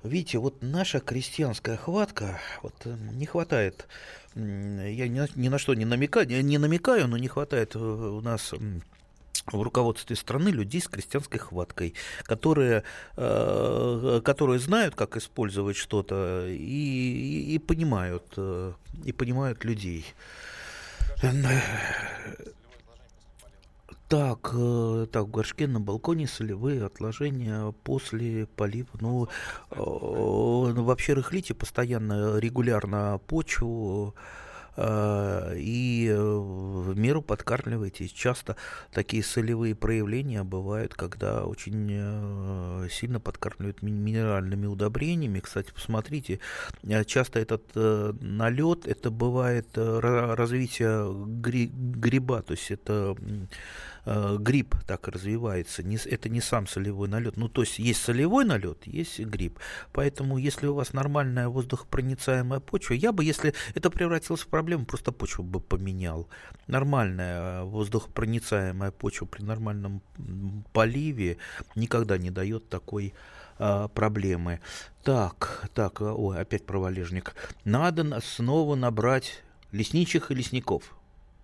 видите, 0.03 0.37
вот 0.39 0.61
наша 0.61 0.99
крестьянская 0.99 1.77
хватка, 1.77 2.39
вот 2.61 2.75
э, 2.85 2.95
не 3.13 3.25
хватает, 3.25 3.87
я 4.35 5.07
ни, 5.07 5.39
ни 5.39 5.49
на 5.49 5.57
что 5.57 5.73
не 5.73 5.85
намекаю, 5.85 6.27
не 6.27 6.57
намекаю, 6.57 7.07
но 7.07 7.17
не 7.17 7.27
хватает 7.27 7.75
э, 7.75 7.79
у 7.79 8.21
нас 8.21 8.53
в 9.47 9.61
руководстве 9.61 10.15
страны 10.15 10.49
людей 10.49 10.81
с 10.81 10.87
крестьянской 10.87 11.39
хваткой, 11.39 11.93
которые, 12.23 12.83
э, 13.17 14.21
которые 14.23 14.59
знают, 14.59 14.95
как 14.95 15.17
использовать 15.17 15.77
что-то 15.77 16.47
и, 16.47 16.53
и, 16.53 17.55
и 17.55 17.59
понимают, 17.59 18.33
э, 18.37 18.73
и 19.03 19.11
понимают 19.11 19.63
людей. 19.63 20.05
Так, 24.07 24.51
э, 24.53 25.07
так, 25.11 25.25
в 25.25 25.29
горшке 25.29 25.67
на 25.67 25.79
балконе 25.79 26.27
солевые 26.27 26.83
отложения 26.83 27.71
после 27.83 28.45
полива. 28.45 28.89
Ну, 28.99 29.27
э, 29.69 29.75
вообще 29.77 31.13
рыхлите 31.13 31.53
постоянно, 31.53 32.37
регулярно 32.37 33.21
почву, 33.27 34.15
и 35.55 36.07
э, 36.11 36.17
в 36.17 36.97
меру 36.97 37.21
подкармливаетесь. 37.21 38.11
Часто 38.11 38.55
такие 38.91 39.23
солевые 39.23 39.75
проявления 39.75 40.43
бывают, 40.43 40.93
когда 40.93 41.45
очень 41.45 41.89
э, 41.91 42.87
сильно 42.89 43.19
подкармливают 43.19 43.81
минеральными 43.81 44.65
удобрениями. 44.65 45.39
Кстати, 45.39 45.71
посмотрите, 45.71 46.39
часто 47.05 47.39
этот 47.39 47.63
налет, 47.75 48.87
это 48.87 49.11
бывает 49.11 49.67
развитие 49.75 51.13
гриба, 51.13 52.41
то 52.41 52.53
есть 52.53 52.71
это 52.71 53.15
э, 54.05 54.37
гриб 54.39 54.75
так 54.87 55.07
развивается. 55.07 55.83
Не, 55.83 55.97
это 55.97 56.29
не 56.29 56.41
сам 56.41 56.67
солевой 56.67 57.07
налет. 57.07 57.37
Ну, 57.37 57.49
то 57.49 57.61
есть 57.61 57.79
есть 57.79 58.01
солевой 58.01 58.45
налет, 58.45 58.87
есть 58.87 59.19
гриб. 59.19 59.59
Поэтому, 59.91 60.37
если 60.37 60.67
у 60.67 60.73
вас 60.73 60.93
нормальная 60.93 61.47
воздухопроницаемая 61.49 62.59
почва, 62.59 62.93
я 62.93 63.11
бы, 63.11 63.23
если 63.23 63.53
это 63.75 63.89
превратилось 63.89 64.41
в 64.41 64.47
проблему, 64.47 64.85
просто 64.85 65.11
почву 65.11 65.43
бы 65.43 65.59
поменял. 65.59 66.29
Нормальная 66.67 67.63
воздухопроницаемая 67.63 68.91
почва 68.91 69.25
при 69.25 69.43
нормальном 69.43 70.01
поливе 70.73 71.37
никогда 71.75 72.17
не 72.17 72.31
дает 72.31 72.69
такой 72.69 73.13
а, 73.63 73.87
проблемы. 73.89 74.59
Так, 75.03 75.69
так, 75.73 76.01
ой, 76.01 76.39
опять 76.39 76.65
про 76.65 76.79
валежник. 76.79 77.35
Надо 77.63 78.19
снова 78.21 78.75
набрать 78.75 79.43
лесничих 79.71 80.31
и 80.31 80.35
лесников. 80.35 80.95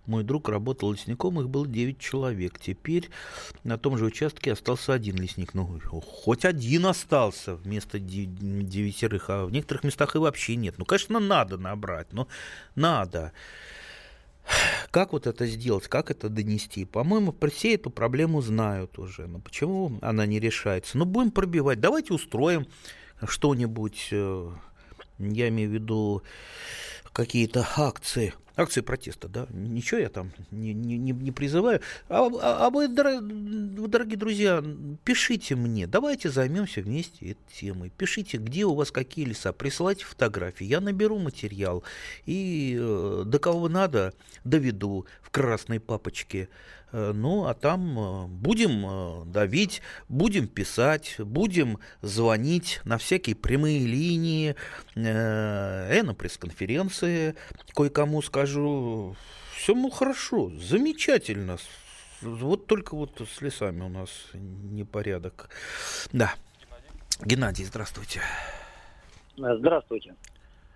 Мой 0.08 0.24
друг 0.24 0.48
работал 0.48 0.90
лесником, 0.90 1.38
их 1.38 1.50
было 1.50 1.66
9 1.66 1.98
человек. 1.98 2.58
Теперь 2.58 3.10
на 3.62 3.76
том 3.76 3.98
же 3.98 4.06
участке 4.06 4.52
остался 4.52 4.94
один 4.94 5.16
лесник. 5.16 5.52
Ну, 5.52 5.78
хоть 6.00 6.46
один 6.46 6.86
остался 6.86 7.56
вместо 7.56 7.98
девятерых, 7.98 9.28
а 9.28 9.44
в 9.44 9.52
некоторых 9.52 9.84
местах 9.84 10.16
и 10.16 10.18
вообще 10.18 10.56
нет. 10.56 10.76
Ну, 10.78 10.86
конечно, 10.86 11.20
надо 11.20 11.58
набрать, 11.58 12.10
но 12.12 12.26
надо. 12.74 13.32
Как 14.90 15.12
вот 15.12 15.26
это 15.26 15.46
сделать, 15.46 15.88
как 15.88 16.10
это 16.10 16.30
донести? 16.30 16.86
По-моему, 16.86 17.36
все 17.52 17.74
эту 17.74 17.90
проблему 17.90 18.40
знают 18.40 18.98
уже. 18.98 19.26
Но 19.26 19.40
почему 19.40 19.98
она 20.00 20.24
не 20.24 20.40
решается? 20.40 20.96
Ну, 20.96 21.04
будем 21.04 21.32
пробивать. 21.32 21.80
Давайте 21.80 22.14
устроим 22.14 22.66
что-нибудь, 23.26 24.08
э, 24.12 24.50
я 25.18 25.48
имею 25.48 25.68
в 25.68 25.72
виду 25.74 26.22
какие-то 27.12 27.68
акции 27.76 28.32
акции 28.58 28.80
протеста, 28.80 29.28
да, 29.28 29.46
ничего 29.50 30.00
я 30.00 30.08
там 30.08 30.32
не, 30.50 30.74
не, 30.74 30.96
не 30.98 31.32
призываю. 31.32 31.80
А, 32.08 32.26
а, 32.26 32.66
а 32.66 32.70
вы, 32.70 32.88
дорогие 32.88 34.18
друзья, 34.18 34.62
пишите 35.04 35.54
мне, 35.54 35.86
давайте 35.86 36.28
займемся 36.28 36.80
вместе 36.80 37.30
этой 37.30 37.54
темой. 37.54 37.92
Пишите, 37.96 38.38
где 38.38 38.64
у 38.64 38.74
вас 38.74 38.90
какие 38.90 39.26
леса, 39.26 39.52
присылайте 39.52 40.04
фотографии, 40.04 40.64
я 40.64 40.80
наберу 40.80 41.18
материал 41.18 41.84
и 42.26 42.76
э, 42.78 43.22
до 43.24 43.38
кого 43.38 43.68
надо 43.68 44.12
доведу 44.44 45.06
в 45.22 45.30
красной 45.30 45.78
папочке. 45.78 46.48
Э, 46.90 47.12
ну, 47.14 47.46
а 47.46 47.54
там 47.54 47.98
э, 47.98 48.26
будем 48.28 48.86
э, 48.86 49.24
давить, 49.26 49.82
будем 50.08 50.48
писать, 50.48 51.16
будем 51.18 51.78
звонить 52.00 52.80
на 52.84 52.96
всякие 52.98 53.36
прямые 53.36 53.80
линии, 53.80 54.56
э, 54.94 56.02
на 56.02 56.14
пресс-конференции 56.14 57.34
кое-кому 57.74 58.22
скажу, 58.22 59.16
все, 59.54 59.74
мол, 59.74 59.90
хорошо, 59.90 60.50
замечательно, 60.50 61.58
вот 62.22 62.66
только 62.66 62.94
вот 62.94 63.20
с 63.20 63.42
лесами 63.42 63.82
у 63.82 63.88
нас 63.88 64.10
непорядок. 64.32 65.50
Да. 66.12 66.34
Геннадий, 67.22 67.64
здравствуйте. 67.64 68.22
Здравствуйте. 69.36 70.14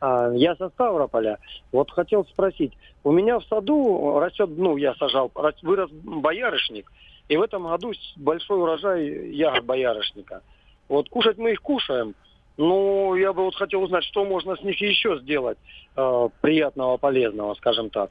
А, 0.02 0.32
я 0.34 0.56
со 0.56 0.68
Ставрополя. 0.70 1.38
Вот 1.70 1.92
хотел 1.92 2.24
спросить, 2.24 2.72
у 3.04 3.12
меня 3.12 3.38
в 3.38 3.44
саду 3.44 4.18
растет, 4.18 4.50
ну, 4.56 4.76
я 4.76 4.96
сажал, 4.96 5.30
вырос 5.62 5.90
боярышник, 5.92 6.90
и 7.28 7.36
в 7.36 7.42
этом 7.42 7.62
году 7.68 7.92
большой 8.16 8.58
урожай 8.58 9.30
ягод 9.30 9.64
боярышника. 9.64 10.42
Вот 10.88 11.08
кушать 11.08 11.38
мы 11.38 11.52
их 11.52 11.62
кушаем, 11.62 12.16
но 12.56 13.14
я 13.14 13.32
бы 13.32 13.44
вот 13.44 13.54
хотел 13.54 13.80
узнать, 13.84 14.02
что 14.02 14.24
можно 14.24 14.56
с 14.56 14.62
них 14.62 14.80
еще 14.80 15.20
сделать 15.20 15.58
э, 15.94 16.28
приятного, 16.40 16.96
полезного, 16.96 17.54
скажем 17.54 17.88
так. 17.88 18.10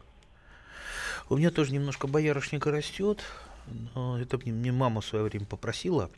У 1.30 1.36
меня 1.36 1.52
тоже 1.52 1.74
немножко 1.74 2.08
боярышника 2.08 2.72
растет, 2.72 3.20
но 3.96 4.18
это 4.18 4.40
мне 4.46 4.72
мама 4.72 5.02
в 5.02 5.06
свое 5.06 5.26
время 5.26 5.46
попросила. 5.46 6.10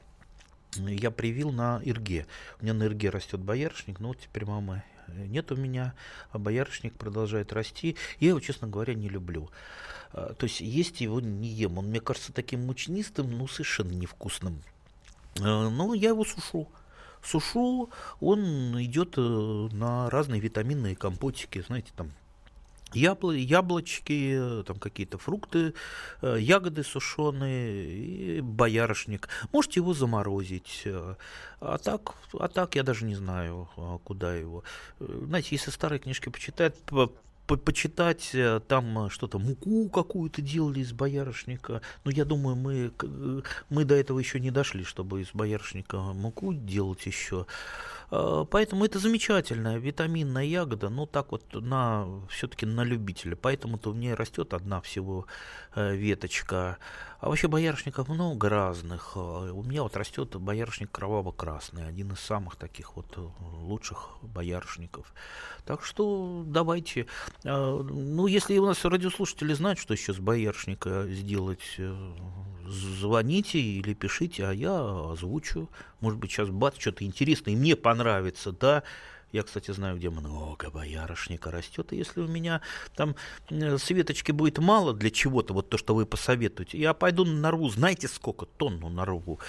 Я 0.76 1.10
привил 1.10 1.52
на 1.52 1.82
Ирге. 1.84 2.28
У 2.62 2.64
меня 2.64 2.76
на 2.76 2.84
Ирге 2.84 3.10
растет 3.10 3.40
боярышник, 3.40 4.00
но 4.00 4.10
вот 4.10 4.20
теперь 4.20 4.46
мама 4.46 4.84
нет 5.08 5.52
у 5.52 5.56
меня, 5.56 5.94
а 6.32 6.40
боярышник 6.40 6.94
продолжает 6.94 7.54
расти. 7.54 7.96
Я 8.20 8.30
его, 8.30 8.40
честно 8.40 8.68
говоря, 8.68 8.94
не 8.94 9.10
люблю. 9.10 9.50
А, 10.12 10.34
то 10.34 10.46
есть 10.46 10.62
есть 10.62 11.02
его 11.02 11.20
не 11.20 11.48
ем. 11.48 11.78
Он 11.78 11.88
мне 11.88 12.00
кажется 12.00 12.34
таким 12.34 12.66
мучнистым, 12.66 13.32
ну 13.32 13.48
совершенно 13.48 13.92
невкусным. 13.92 14.62
А, 15.40 15.70
но 15.70 15.94
я 15.94 16.10
его 16.10 16.24
сушу. 16.24 16.68
Сушу, 17.24 17.90
он 18.20 18.42
идет 18.84 19.14
э, 19.18 19.22
на 19.22 20.10
разные 20.10 20.42
витаминные 20.42 20.96
компотики, 20.96 21.64
знаете, 21.66 21.92
там 21.96 22.12
Ябло, 22.94 23.32
яблочки, 23.32 24.64
там 24.66 24.78
какие-то 24.78 25.18
фрукты, 25.18 25.74
э, 26.22 26.38
ягоды 26.40 26.84
сушеные 26.84 28.38
и 28.38 28.42
боярышник. 28.42 29.30
Можете 29.52 29.80
его 29.80 29.94
заморозить. 29.94 30.84
Э, 30.86 31.16
а 31.60 31.78
так, 31.78 32.14
а 32.34 32.48
так 32.48 32.76
я 32.76 32.84
даже 32.84 33.06
не 33.06 33.16
знаю, 33.16 33.70
а 33.78 33.98
куда 34.04 34.36
его. 34.36 34.64
Э, 35.00 35.24
знаете, 35.26 35.50
если 35.52 35.72
старые 35.72 36.00
книжки 36.00 36.30
почитать, 36.30 36.78
по, 36.84 37.12
по 37.48 37.58
почитать, 37.58 38.36
там 38.68 39.10
что-то, 39.10 39.40
муку 39.40 39.90
какую-то 39.90 40.42
делали 40.42 40.80
из 40.80 40.94
боярышника. 40.94 41.82
Но 42.06 42.12
я 42.12 42.26
думаю, 42.26 42.56
мы, 42.56 42.94
мы 43.70 43.86
до 43.86 43.96
этого 43.96 44.20
еще 44.20 44.40
не 44.40 44.52
дошли, 44.52 44.84
чтобы 44.84 45.22
из 45.22 45.32
боярышника 45.34 45.98
муку 45.98 46.54
делать 46.54 47.06
еще. 47.06 47.46
Э, 48.12 48.46
поэтому 48.50 48.86
это 48.86 49.00
замечательная 49.00 49.78
витаминная 49.78 50.44
ягода, 50.44 50.90
но 50.90 51.06
так 51.06 51.32
вот 51.32 51.54
на 51.54 52.08
все-таки 52.30 52.66
на 52.66 52.84
любителя. 52.84 53.36
Поэтому-то 53.36 53.92
у 53.92 53.94
меня 53.94 54.16
растет 54.16 54.54
одна 54.54 54.82
всего 54.82 55.26
э, 55.76 55.96
веточка. 55.96 56.78
А 57.20 57.30
вообще 57.30 57.48
боярышников 57.48 58.10
много 58.10 58.50
разных. 58.50 59.14
Э, 59.16 59.52
у 59.52 59.64
меня 59.64 59.84
вот 59.84 59.96
растет 59.96 60.36
боярышник 60.36 60.92
кроваво-красный, 60.92 61.88
один 61.88 62.12
из 62.12 62.20
самых 62.20 62.56
таких 62.56 62.96
вот 62.96 63.18
лучших 63.40 64.18
боярышников. 64.22 65.14
Так 65.66 65.84
что 65.84 66.44
давайте. 66.46 67.08
Ну, 67.44 68.28
если 68.28 68.58
у 68.58 68.66
нас 68.66 68.84
радиослушатели 68.84 69.54
знают, 69.54 69.80
что 69.80 69.94
еще 69.94 70.14
с 70.14 70.18
боярышника 70.18 71.08
сделать, 71.08 71.80
звоните 72.68 73.60
или 73.60 73.94
пишите, 73.94 74.46
а 74.46 74.52
я 74.52 75.12
озвучу. 75.12 75.70
Может 76.02 76.20
быть, 76.20 76.32
сейчас 76.32 76.50
бац, 76.50 76.76
что-то 76.78 77.06
интересное, 77.06 77.54
и 77.54 77.58
мне 77.58 77.76
понравится, 77.76 78.52
да, 78.52 78.84
Я, 79.32 79.42
кстати, 79.42 79.72
знаю, 79.72 79.98
где 79.98 80.12
много 80.12 80.70
боярышника 80.70 81.50
растет. 81.50 81.92
И 81.92 81.98
если 81.98 82.22
у 82.22 82.28
меня 82.28 82.62
там 82.96 83.16
э, 83.50 83.80
светочки 83.80 84.32
будет 84.32 84.60
мало 84.60 84.94
для 84.94 85.10
чего-то, 85.10 85.54
вот 85.56 85.70
то, 85.70 85.78
что 85.80 85.96
вы 85.96 86.06
посоветуете, 86.06 86.78
я 86.78 86.94
пойду 86.94 87.26
нарву, 87.26 87.68
знаете, 87.70 88.08
сколько 88.08 88.46
тонну 88.46 88.90
нарву. 88.90 89.40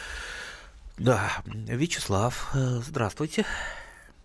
Да, 0.96 1.42
Вячеслав, 1.44 2.50
э, 2.54 2.80
здравствуйте. 2.82 3.44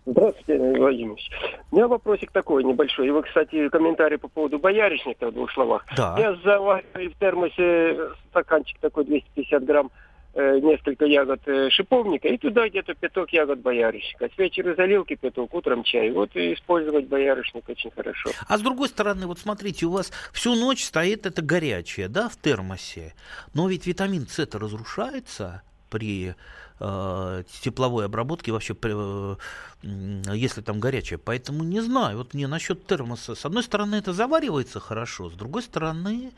Здравствуйте, 0.06 0.58
Владимир 0.58 0.80
Владимирович. 0.80 1.30
У 1.70 1.76
меня 1.76 1.88
вопросик 1.88 2.32
такой 2.32 2.64
небольшой. 2.64 3.08
И 3.08 3.10
вы, 3.10 3.22
кстати, 3.22 3.68
комментарий 3.68 4.18
по 4.18 4.28
поводу 4.28 4.58
боярышника 4.58 5.28
в 5.28 5.34
двух 5.34 5.52
словах. 5.52 5.84
Да. 5.96 6.16
Я 6.18 6.34
завариваю 6.36 7.10
в 7.10 7.18
термосе 7.18 8.10
стаканчик 8.30 8.78
такой 8.80 9.04
250 9.04 9.64
грамм 9.64 9.90
э, 10.34 10.58
несколько 10.60 11.04
ягод 11.04 11.40
э, 11.46 11.68
шиповника, 11.70 12.28
и 12.28 12.38
туда 12.38 12.68
где-то 12.68 12.94
пяток 12.94 13.30
ягод 13.32 13.60
боярышника. 13.60 14.30
С 14.34 14.38
вечера 14.38 14.74
залил 14.74 15.04
кипяток, 15.04 15.52
утром 15.54 15.82
чай. 15.84 16.10
Вот 16.10 16.34
и 16.34 16.54
использовать 16.54 17.06
боярышник 17.06 17.68
очень 17.68 17.90
хорошо. 17.90 18.30
А 18.48 18.56
с 18.56 18.62
другой 18.62 18.88
стороны, 18.88 19.26
вот 19.26 19.38
смотрите, 19.38 19.86
у 19.86 19.90
вас 19.90 20.12
всю 20.32 20.54
ночь 20.54 20.82
стоит 20.82 21.26
это 21.26 21.42
горячее, 21.42 22.08
да, 22.08 22.28
в 22.28 22.36
термосе. 22.36 23.14
Но 23.52 23.68
ведь 23.68 23.86
витамин 23.86 24.26
С-то 24.26 24.58
разрушается 24.58 25.62
при 25.90 26.34
э, 26.78 27.44
тепловой 27.62 28.06
обработке 28.06 28.52
вообще, 28.52 28.74
э, 28.82 29.36
если 29.82 30.62
там 30.62 30.80
горячее. 30.80 31.18
Поэтому 31.18 31.64
не 31.64 31.80
знаю, 31.80 32.18
вот 32.18 32.34
мне 32.34 32.46
насчет 32.46 32.86
термоса. 32.86 33.34
С 33.34 33.44
одной 33.44 33.62
стороны, 33.62 33.96
это 33.96 34.12
заваривается 34.12 34.80
хорошо, 34.80 35.28
с 35.28 35.34
другой 35.34 35.62
стороны, 35.62 36.32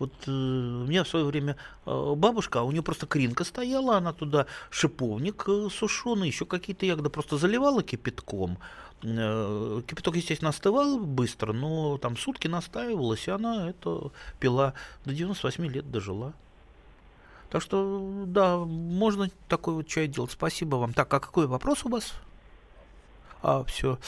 вот 0.00 0.14
э, 0.26 0.30
у 0.30 0.86
меня 0.86 1.04
в 1.04 1.08
свое 1.08 1.26
время 1.26 1.56
э, 1.84 2.14
бабушка, 2.16 2.60
а 2.60 2.62
у 2.62 2.72
нее 2.72 2.82
просто 2.82 3.06
кринка 3.06 3.44
стояла, 3.44 3.98
она 3.98 4.14
туда 4.14 4.46
шиповник 4.70 5.44
э, 5.46 5.68
сушеный, 5.70 6.26
еще 6.26 6.46
какие-то 6.46 6.86
ягоды 6.86 7.10
просто 7.10 7.36
заливала 7.36 7.82
кипятком. 7.82 8.58
Кипяток, 9.02 10.16
естественно, 10.16 10.50
остывал 10.50 10.98
быстро, 10.98 11.54
но 11.54 11.96
там 11.96 12.18
сутки 12.18 12.48
настаивалась, 12.48 13.28
и 13.28 13.30
она 13.30 13.70
это 13.70 14.10
пила. 14.38 14.74
До 15.06 15.14
98 15.14 15.66
лет 15.68 15.90
дожила. 15.90 16.34
Так 17.50 17.62
что, 17.62 18.24
да, 18.26 18.58
можно 18.58 19.28
такой 19.48 19.74
вот 19.74 19.88
чай 19.88 20.06
делать. 20.06 20.30
Спасибо 20.30 20.76
вам. 20.76 20.94
Так, 20.94 21.12
а 21.12 21.20
какой 21.20 21.46
вопрос 21.48 21.84
у 21.84 21.88
вас? 21.88 22.14
А, 23.42 23.64
все. 23.64 23.98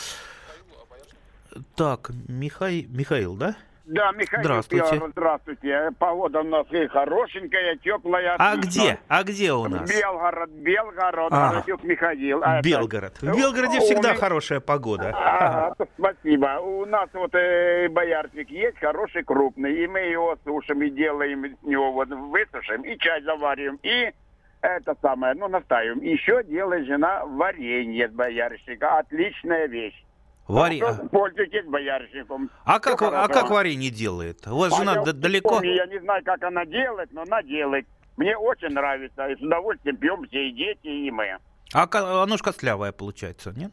Так, 1.74 2.10
Михай... 2.28 2.86
Михаил, 2.88 3.34
да? 3.34 3.56
Да, 3.84 4.12
Михаил 4.12 4.44
Здравствуйте. 4.44 4.90
Пиаров, 4.90 5.10
здравствуйте. 5.10 5.90
Погода 5.98 6.40
у 6.40 6.44
нас 6.44 6.66
и 6.70 6.86
хорошенькая, 6.86 7.76
теплая. 7.76 8.36
А 8.38 8.52
отлично. 8.52 8.68
где? 8.82 8.98
А 9.08 9.22
где 9.24 9.52
у 9.52 9.64
нас? 9.68 9.90
Белгород, 9.90 10.50
Белгород, 10.50 11.32
А. 11.32 11.62
Михаил. 11.82 12.40
А 12.44 12.58
это- 12.60 12.68
Белгород. 12.68 13.18
В 13.20 13.36
Белгороде 13.36 13.78
У 13.78 13.80
всегда 13.80 14.10
меня- 14.12 14.20
хорошая 14.20 14.60
погода. 14.60 15.10
Ага, 15.14 15.74
спасибо. 15.98 16.60
У 16.60 16.86
нас 16.86 17.08
вот 17.12 17.34
э, 17.34 17.88
боярчик 17.88 18.48
есть, 18.50 18.78
хороший, 18.78 19.24
крупный, 19.24 19.82
и 19.82 19.86
мы 19.88 20.00
его 20.00 20.36
сушим 20.44 20.80
и 20.82 20.90
делаем 20.90 21.44
из 21.44 21.60
него 21.62 21.92
вот 21.92 22.08
высушим, 22.08 22.82
и 22.82 22.96
чай 22.98 23.20
завариваем, 23.22 23.80
и 23.82 24.12
это 24.60 24.94
самое, 25.02 25.34
ну, 25.34 25.48
настаиваем. 25.48 26.00
Еще 26.02 26.44
делает 26.44 26.86
жена 26.86 27.26
варенье 27.26 28.08
с 28.08 28.12
боярышника. 28.12 28.98
Отличная 28.98 29.66
вещь. 29.66 30.04
Вари- 30.48 30.82
Пользуйтесь 31.10 31.64
боярышником. 31.66 32.50
А 32.64 32.80
как, 32.80 33.00
а 33.02 33.10
как 33.10 33.32
хорошего. 33.34 33.54
варенье 33.54 33.90
делает? 33.90 34.46
У 34.46 34.58
вас 34.58 34.72
А 34.72 34.76
жена 34.76 34.92
я 35.04 35.12
далеко? 35.12 35.50
помню, 35.56 35.74
я 35.74 35.86
не 35.86 36.00
знаю, 36.00 36.22
как 36.24 36.42
она 36.42 36.64
делает, 36.64 37.12
но 37.12 37.22
она 37.22 37.42
делает. 37.42 37.86
Мне 38.16 38.36
очень 38.36 38.68
нравится. 38.70 39.26
И 39.28 39.36
с 39.36 39.40
удовольствием 39.40 39.96
пьем 39.96 40.26
все, 40.26 40.48
и 40.48 40.52
дети, 40.52 40.86
и 40.86 41.10
мы. 41.10 41.38
А 41.72 41.88
оно 42.22 42.36
ж 42.36 42.42
костлявое 42.42 42.92
получается, 42.92 43.52
нет? 43.56 43.72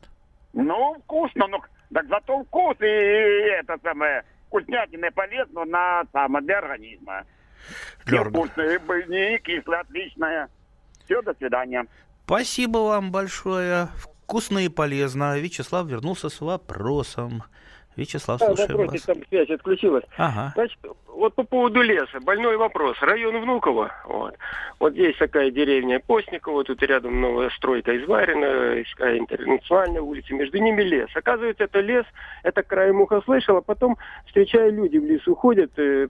Ну, 0.53 0.95
вкусно, 1.03 1.47
ну, 1.47 1.59
так 1.93 2.07
зато 2.07 2.43
вкус 2.43 2.77
и, 2.79 2.85
и 2.85 3.49
это 3.59 3.77
самое, 3.83 4.23
вкуснятина 4.47 5.11
полезно 5.11 5.65
на 5.65 6.03
самое 6.13 6.45
для 6.45 6.59
организма. 6.59 7.23
Для 8.05 8.23
не 8.23 9.37
кислое, 9.39 9.81
отличное. 9.81 10.49
Все, 11.05 11.21
до 11.21 11.33
свидания. 11.35 11.85
Спасибо 12.25 12.77
вам 12.77 13.11
большое. 13.11 13.89
Вкусно 14.29 14.59
и 14.59 14.69
полезно. 14.69 15.39
Вячеслав 15.39 15.87
вернулся 15.87 16.29
с 16.29 16.39
вопросом. 16.39 17.41
Вячеслав, 17.95 18.39
Да, 18.39 18.45
слушаем 18.45 18.85
вас. 18.85 19.01
там 19.01 19.17
связь 19.27 19.49
отключилась. 19.49 20.03
Ага. 20.17 20.51
Значит, 20.53 20.77
вот 21.07 21.33
по 21.33 21.41
поводу 21.43 21.81
леса, 21.81 22.19
больной 22.21 22.55
вопрос. 22.55 22.95
Район 23.01 23.41
Внуково, 23.41 23.91
вот. 24.05 24.35
Вот 24.79 24.93
здесь 24.93 25.17
такая 25.17 25.49
деревня 25.49 25.99
Постникова, 25.99 26.63
тут 26.63 26.83
рядом 26.83 27.19
новая 27.19 27.49
стройка 27.49 27.97
изварена, 27.97 28.79
интернациональная 29.17 30.01
улица, 30.01 30.35
между 30.35 30.59
ними 30.59 30.83
лес. 30.83 31.09
Оказывается, 31.15 31.63
это 31.63 31.79
лес, 31.79 32.05
это 32.43 32.61
краем 32.61 33.01
уха 33.01 33.21
слышал, 33.25 33.57
а 33.57 33.61
потом, 33.61 33.97
встречая 34.27 34.69
люди 34.69 34.99
в 34.99 35.05
лесу, 35.05 35.33
ходят, 35.33 35.71
э, 35.77 36.07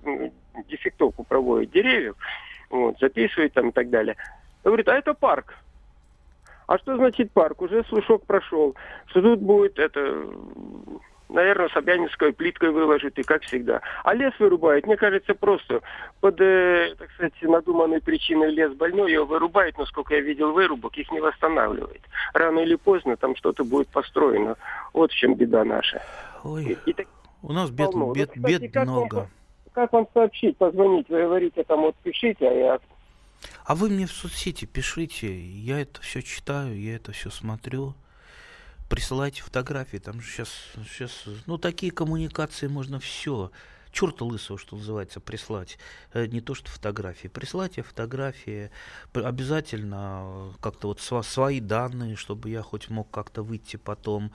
дефектовку 0.67 1.23
проводят 1.23 1.71
деревьев, 1.71 2.17
вот, 2.69 2.99
записывают 2.99 3.53
там 3.53 3.69
и 3.69 3.71
так 3.71 3.89
далее. 3.89 4.17
Говорит, 4.65 4.89
а 4.89 4.95
это 4.95 5.13
парк. 5.13 5.55
А 6.69 6.77
что 6.77 6.95
значит 6.97 7.31
парк? 7.31 7.63
Уже 7.63 7.83
слушок 7.85 8.27
прошел, 8.27 8.75
что 9.07 9.23
тут 9.23 9.39
будет 9.39 9.79
это, 9.79 10.23
наверное, 11.27 11.67
Собянинской 11.69 12.31
плиткой 12.31 12.69
выложит, 12.69 13.17
и 13.17 13.23
как 13.23 13.41
всегда. 13.41 13.81
А 14.03 14.13
лес 14.13 14.33
вырубает, 14.37 14.85
мне 14.85 14.95
кажется, 14.95 15.33
просто 15.33 15.81
под, 16.21 16.39
э, 16.39 16.93
так 16.95 17.09
сказать, 17.13 17.33
надуманной 17.41 17.99
причиной 18.01 18.51
лес 18.51 18.71
больной, 18.75 19.13
его 19.13 19.25
вырубает, 19.25 19.79
но 19.79 19.87
сколько 19.87 20.13
я 20.13 20.21
видел 20.21 20.51
вырубок, 20.51 20.95
их 20.95 21.11
не 21.11 21.19
восстанавливает. 21.19 22.01
Рано 22.35 22.59
или 22.59 22.75
поздно 22.75 23.17
там 23.17 23.35
что-то 23.35 23.63
будет 23.63 23.87
построено. 23.87 24.55
Вот 24.93 25.11
в 25.11 25.15
чем 25.15 25.33
беда 25.33 25.63
наша. 25.65 26.03
Ой, 26.43 26.77
И 26.85 26.93
так 26.93 27.07
у 27.41 27.51
нас 27.51 27.71
бед, 27.71 27.89
полно. 27.93 28.13
бед, 28.13 28.29
Ну, 28.35 28.43
кстати, 28.43 28.61
бед 28.61 28.71
как 28.71 28.85
вам 28.85 28.95
много. 28.95 29.29
Как 29.73 29.91
вам 29.91 30.07
сообщить, 30.13 30.55
позвонить? 30.57 31.09
Вы 31.09 31.23
говорите, 31.23 31.63
там 31.63 31.81
вот 31.81 31.95
пишите, 32.03 32.47
а 32.47 32.53
я 32.53 32.79
А 33.65 33.75
вы 33.75 33.89
мне 33.89 34.07
в 34.07 34.11
соцсети 34.11 34.65
пишите, 34.65 35.39
я 35.39 35.79
это 35.81 36.01
все 36.01 36.21
читаю, 36.21 36.79
я 36.79 36.95
это 36.95 37.11
все 37.11 37.29
смотрю. 37.29 37.95
Присылайте 38.89 39.43
фотографии, 39.43 39.97
там 39.97 40.19
же 40.19 40.29
сейчас, 40.29 40.49
сейчас, 40.89 41.25
ну, 41.45 41.57
такие 41.57 41.91
коммуникации 41.91 42.67
можно 42.67 42.99
все. 42.99 43.51
Черта 43.91 44.23
лысого, 44.23 44.57
что 44.57 44.75
называется, 44.75 45.19
прислать. 45.19 45.77
Э, 46.13 46.27
Не 46.27 46.41
то, 46.41 46.53
что 46.53 46.69
фотографии. 46.69 47.27
Присылайте 47.27 47.81
фотографии. 47.81 48.71
Обязательно 49.13 50.21
э, 50.23 50.51
как-то 50.61 50.89
вот 50.89 51.01
свои 51.25 51.59
данные, 51.59 52.15
чтобы 52.15 52.49
я 52.49 52.61
хоть 52.61 52.89
мог 52.89 53.09
как-то 53.09 53.41
выйти 53.41 53.77
потом, 53.77 54.31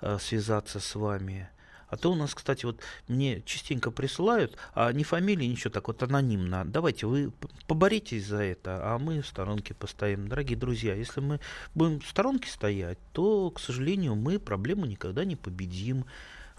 э, 0.00 0.18
связаться 0.20 0.78
с 0.78 0.94
вами. 0.94 1.48
А 1.92 1.98
то 1.98 2.10
у 2.10 2.14
нас, 2.14 2.34
кстати, 2.34 2.64
вот 2.64 2.80
мне 3.06 3.42
частенько 3.42 3.90
присылают, 3.90 4.56
а 4.74 4.90
ни 4.94 5.02
фамилии, 5.02 5.44
ничего, 5.44 5.68
так 5.68 5.88
вот 5.88 6.02
анонимно. 6.02 6.64
Давайте 6.64 7.06
вы 7.06 7.32
поборитесь 7.66 8.24
за 8.24 8.38
это, 8.38 8.80
а 8.82 8.98
мы 8.98 9.20
в 9.20 9.26
сторонке 9.26 9.74
постоим. 9.74 10.26
Дорогие 10.26 10.56
друзья, 10.56 10.94
если 10.94 11.20
мы 11.20 11.38
будем 11.74 12.00
в 12.00 12.08
сторонке 12.08 12.48
стоять, 12.48 12.98
то, 13.12 13.50
к 13.50 13.60
сожалению, 13.60 14.14
мы 14.14 14.38
проблему 14.38 14.86
никогда 14.86 15.26
не 15.26 15.36
победим. 15.36 16.06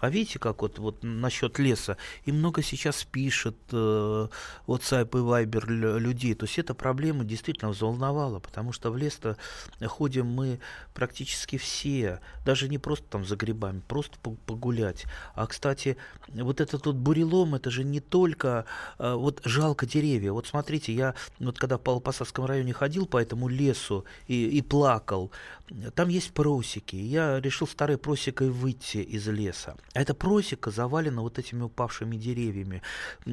А 0.04 0.10
видите, 0.10 0.38
как 0.38 0.60
вот, 0.60 0.78
вот 0.78 0.98
насчет 1.02 1.58
леса, 1.58 1.96
и 2.26 2.32
много 2.32 2.62
сейчас 2.62 3.04
пишет 3.04 3.56
э, 3.72 4.28
WhatsApp 4.66 5.08
и 5.08 5.46
Viber 5.46 5.64
лю- 5.66 5.98
людей, 5.98 6.34
то 6.34 6.44
есть 6.44 6.58
эта 6.58 6.74
проблема 6.74 7.24
действительно 7.24 7.70
взволновала, 7.70 8.38
потому 8.38 8.72
что 8.72 8.90
в 8.90 8.98
лес-то 8.98 9.38
ходим 9.86 10.26
мы 10.26 10.60
практически 10.92 11.56
все, 11.56 12.20
даже 12.44 12.68
не 12.68 12.76
просто 12.76 13.06
там 13.08 13.24
за 13.24 13.36
грибами, 13.36 13.80
просто 13.88 14.18
по- 14.18 14.36
погулять. 14.46 15.06
А, 15.34 15.46
кстати, 15.46 15.96
вот 16.28 16.60
этот 16.60 16.84
вот 16.84 16.96
бурелом, 16.96 17.54
это 17.54 17.70
же 17.70 17.82
не 17.82 18.00
только, 18.00 18.66
э, 18.98 19.14
вот 19.14 19.40
жалко 19.44 19.86
деревья. 19.86 20.32
Вот 20.32 20.46
смотрите, 20.46 20.92
я 20.92 21.14
вот 21.40 21.58
когда 21.58 21.78
в 21.78 21.80
Павлопосадском 21.80 22.44
районе 22.44 22.74
ходил 22.74 23.06
по 23.06 23.16
этому 23.16 23.48
лесу 23.48 24.04
и, 24.28 24.48
и 24.48 24.60
плакал, 24.60 25.30
там 25.94 26.10
есть 26.10 26.32
просеки. 26.32 26.96
Я 26.96 27.40
решил 27.40 27.66
старой 27.66 27.96
просекой 27.96 28.50
выйти 28.50 28.98
из 28.98 29.26
леса. 29.28 29.76
А 29.94 30.00
эта 30.00 30.12
просека 30.12 30.70
завалена 30.72 31.22
вот 31.22 31.38
этими 31.38 31.62
упавшими 31.62 32.16
деревьями. 32.16 32.82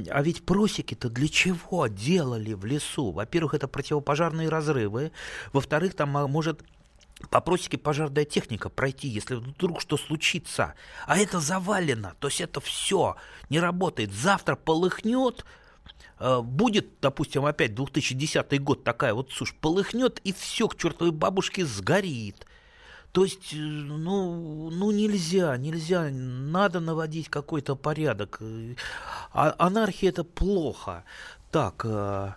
А 0.09 0.21
ведь 0.21 0.45
просеки-то 0.45 1.09
для 1.09 1.27
чего 1.27 1.87
делали 1.87 2.53
в 2.53 2.65
лесу? 2.65 3.11
Во-первых, 3.11 3.55
это 3.55 3.67
противопожарные 3.67 4.47
разрывы. 4.47 5.11
Во-вторых, 5.53 5.95
там 5.95 6.15
а, 6.15 6.27
может 6.27 6.61
по 7.31 7.41
просеке 7.41 7.77
пожарная 7.77 8.25
техника 8.25 8.69
пройти, 8.69 9.07
если 9.07 9.35
вдруг 9.35 9.81
что 9.81 9.97
случится. 9.97 10.75
А 11.07 11.17
это 11.17 11.39
завалено, 11.39 12.15
то 12.19 12.27
есть 12.27 12.41
это 12.41 12.59
все 12.61 13.15
не 13.49 13.59
работает. 13.59 14.11
Завтра 14.11 14.55
полыхнет, 14.55 15.45
э, 16.19 16.41
будет, 16.41 16.99
допустим, 16.99 17.45
опять 17.45 17.75
2010 17.75 18.61
год 18.61 18.83
такая 18.83 19.13
вот 19.13 19.31
сушь, 19.31 19.55
полыхнет 19.55 20.19
и 20.23 20.33
все 20.33 20.67
к 20.67 20.77
чертовой 20.77 21.11
бабушке 21.11 21.65
сгорит. 21.65 22.45
То 23.11 23.25
есть, 23.25 23.53
э, 23.53 23.57
ну, 23.57 24.69
ну 24.71 24.91
нельзя, 24.91 25.57
нельзя, 25.57 26.09
надо 26.11 26.79
наводить 26.79 27.29
какой-то 27.29 27.75
порядок. 27.75 28.37
Э, 28.41 28.75
А, 29.33 29.55
анархия 29.57 30.09
это 30.09 30.23
плохо. 30.23 31.03
Так, 31.51 31.81
э, 31.85 32.33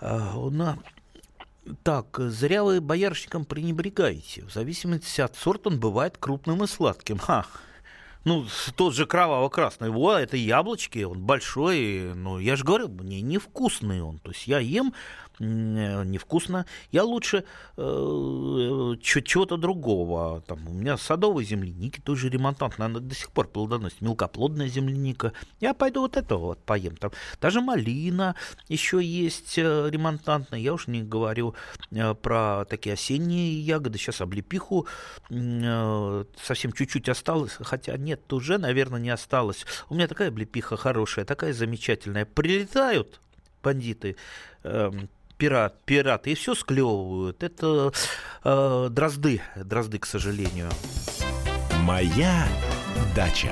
э, 0.00 0.36
у 0.36 0.50
нас 0.50 0.76
Так, 1.82 2.18
зря 2.18 2.62
вы 2.62 2.80
боярышником 2.80 3.44
пренебрегаете. 3.44 4.44
В 4.44 4.52
зависимости 4.52 5.20
от 5.20 5.36
сорта 5.36 5.68
он 5.68 5.80
бывает 5.80 6.16
крупным 6.18 6.62
и 6.62 6.66
сладким. 6.68 7.18
Ха, 7.18 7.44
ну, 8.26 8.46
тот 8.74 8.94
же 8.94 9.06
кроваво-красный, 9.06 9.90
вот, 9.90 10.18
это 10.18 10.36
яблочки, 10.36 11.04
он 11.04 11.20
большой, 11.20 12.12
ну, 12.14 12.40
я 12.40 12.56
же 12.56 12.64
говорю, 12.64 12.88
мне 12.88 13.20
невкусный 13.20 14.02
он. 14.02 14.18
То 14.18 14.32
есть 14.32 14.48
я 14.48 14.58
ем 14.58 14.94
невкусно. 15.38 16.66
Я 16.92 17.04
лучше 17.04 17.44
э, 17.76 18.94
чего-то 19.02 19.56
другого. 19.56 20.40
Там, 20.42 20.66
у 20.68 20.72
меня 20.72 20.96
садовые 20.96 21.46
земляники, 21.46 22.00
тоже 22.00 22.28
ремонтантная, 22.28 22.86
она 22.86 23.00
до 23.00 23.14
сих 23.14 23.30
пор 23.30 23.48
плодоносит. 23.48 24.00
Мелкоплодная 24.00 24.68
земляника. 24.68 25.32
Я 25.60 25.74
пойду 25.74 26.00
вот 26.00 26.16
это 26.16 26.36
вот 26.36 26.58
поем. 26.64 26.96
Там 26.96 27.12
даже 27.40 27.60
малина 27.60 28.34
еще 28.68 29.02
есть 29.02 29.58
э, 29.58 29.88
ремонтантная. 29.90 30.58
Я 30.58 30.74
уж 30.74 30.86
не 30.86 31.02
говорю 31.02 31.54
э, 31.90 32.14
про 32.14 32.64
такие 32.64 32.94
осенние 32.94 33.60
ягоды. 33.60 33.98
Сейчас 33.98 34.20
облепиху 34.20 34.86
э, 35.30 36.24
совсем 36.42 36.72
чуть-чуть 36.72 37.08
осталось, 37.08 37.56
хотя 37.60 37.96
нет, 37.96 38.32
уже, 38.32 38.58
наверное, 38.58 39.00
не 39.00 39.10
осталось. 39.10 39.66
У 39.88 39.94
меня 39.94 40.08
такая 40.08 40.28
облепиха 40.28 40.76
хорошая, 40.76 41.24
такая 41.24 41.52
замечательная. 41.52 42.24
Прилетают 42.24 43.20
бандиты, 43.66 44.16
э, 44.62 44.92
пират, 45.36 45.82
пираты, 45.84 46.32
и 46.32 46.34
все 46.34 46.54
склевывают. 46.54 47.42
Это 47.42 47.92
э, 48.44 48.88
дрозды, 48.90 49.40
дрозды, 49.56 49.98
к 49.98 50.06
сожалению. 50.06 50.70
Моя 51.82 52.46
дача. 53.14 53.50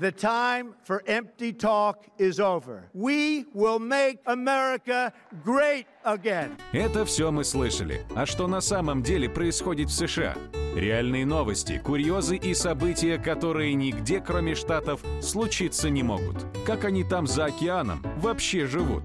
The 0.00 0.10
time 0.10 0.74
for 0.84 1.02
empty 1.06 1.52
talk 1.52 2.08
is 2.18 2.40
over. 2.40 2.90
We 2.92 3.46
will 3.54 3.78
make 3.78 4.18
America 4.26 5.12
great 5.44 5.86
again. 6.04 6.58
Это 6.72 7.04
все 7.04 7.30
мы 7.30 7.44
слышали. 7.44 8.04
А 8.16 8.26
что 8.26 8.48
на 8.48 8.60
самом 8.60 9.04
деле 9.04 9.30
происходит 9.30 9.90
в 9.90 9.94
США? 9.94 10.34
Реальные 10.74 11.24
новости, 11.24 11.80
курьезы 11.82 12.36
и 12.36 12.54
события, 12.54 13.18
которые 13.18 13.74
нигде, 13.74 14.20
кроме 14.20 14.56
Штатов, 14.56 15.00
случиться 15.22 15.88
не 15.88 16.02
могут. 16.02 16.44
Как 16.66 16.84
они 16.84 17.04
там 17.04 17.28
за 17.28 17.44
океаном 17.44 18.02
вообще 18.16 18.66
живут? 18.66 19.04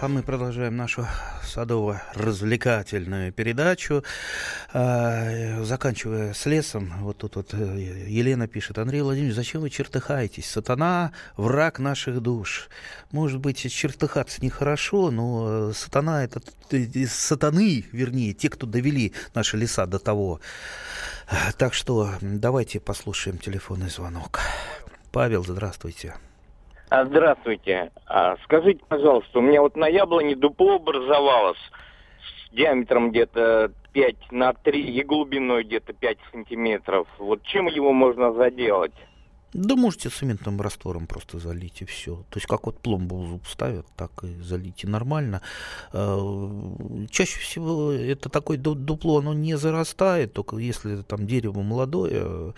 а 0.00 0.08
мы 0.08 0.22
продолжаем 0.22 0.76
нашу 0.76 1.06
садово-развлекательную 1.42 3.32
передачу. 3.32 4.04
А, 4.72 5.62
заканчивая 5.64 6.34
с 6.34 6.44
лесом, 6.46 6.92
вот 7.00 7.18
тут 7.18 7.36
вот 7.36 7.54
э, 7.54 8.04
Елена 8.06 8.46
пишет, 8.46 8.78
Андрей 8.78 9.02
Владимирович, 9.02 9.34
зачем 9.34 9.62
вы 9.62 9.70
чертыхаетесь? 9.70 10.50
Сатана– 10.50 11.12
враг 11.36 11.78
наших 11.78 12.20
душ. 12.20 12.68
Может 13.10 13.40
быть, 13.40 13.58
чертыхаться 13.72 14.42
нехорошо, 14.44 15.10
но 15.10 15.72
сатана– 15.72 16.24
это 16.24 16.40
сатаны, 17.08 17.84
вернее, 17.92 18.34
те, 18.34 18.50
кто 18.50 18.66
довели 18.66 19.14
наши 19.34 19.56
леса 19.56 19.86
до 19.86 19.98
того. 19.98 20.40
Так 21.56 21.74
что 21.74 22.10
давайте 22.20 22.80
послушаем 22.80 23.38
телефонный 23.38 23.88
звонок. 23.90 24.40
Павел, 25.10 25.44
здравствуйте. 25.44 26.14
А, 26.14 26.35
здравствуйте. 26.90 27.90
А, 28.06 28.36
скажите, 28.44 28.80
пожалуйста, 28.88 29.38
у 29.38 29.42
меня 29.42 29.60
вот 29.60 29.76
на 29.76 29.88
яблоне 29.88 30.36
дупло 30.36 30.76
образовалось 30.76 31.58
с 32.20 32.54
диаметром 32.54 33.10
где-то 33.10 33.72
5 33.92 34.32
на 34.32 34.52
3 34.52 34.80
и 34.80 35.02
глубиной 35.02 35.64
где-то 35.64 35.92
5 35.92 36.18
сантиметров. 36.32 37.08
Вот 37.18 37.42
чем 37.42 37.66
его 37.66 37.92
можно 37.92 38.32
заделать? 38.32 38.94
Да 39.52 39.74
можете 39.74 40.10
цементным 40.10 40.60
раствором 40.60 41.06
просто 41.06 41.38
залить 41.38 41.80
и 41.80 41.86
все. 41.86 42.16
То 42.30 42.36
есть 42.36 42.46
как 42.46 42.66
вот 42.66 42.78
пломбу 42.78 43.22
в 43.22 43.28
зуб 43.28 43.46
ставят, 43.46 43.86
так 43.96 44.10
и 44.22 44.34
залейте 44.42 44.86
нормально. 44.86 45.40
А, 45.92 46.18
чаще 47.10 47.38
всего 47.40 47.90
это 47.90 48.28
такое 48.28 48.58
дупло, 48.58 49.18
оно 49.18 49.32
не 49.32 49.56
зарастает, 49.56 50.34
только 50.34 50.56
если 50.56 51.02
там 51.02 51.26
дерево 51.26 51.62
молодое, 51.62 52.52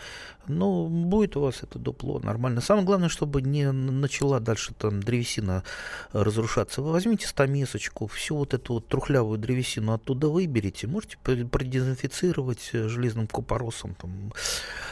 но 0.48 0.86
будет 0.86 1.36
у 1.36 1.40
вас 1.40 1.62
это 1.62 1.78
дупло 1.78 2.18
нормально. 2.20 2.60
Самое 2.60 2.86
главное, 2.86 3.08
чтобы 3.08 3.42
не 3.42 3.70
начала 3.70 4.40
дальше 4.40 4.74
там 4.74 5.02
древесина 5.02 5.62
разрушаться. 6.12 6.82
Вы 6.82 6.92
возьмите 6.92 7.26
стамесочку, 7.26 8.06
всю 8.06 8.36
вот 8.36 8.54
эту 8.54 8.74
вот 8.74 8.88
трухлявую 8.88 9.38
древесину 9.38 9.92
оттуда 9.92 10.28
выберите, 10.28 10.86
можете 10.86 11.18
продезинфицировать 11.18 12.70
железным 12.72 13.26
купоросом, 13.26 13.94
там, 13.94 14.32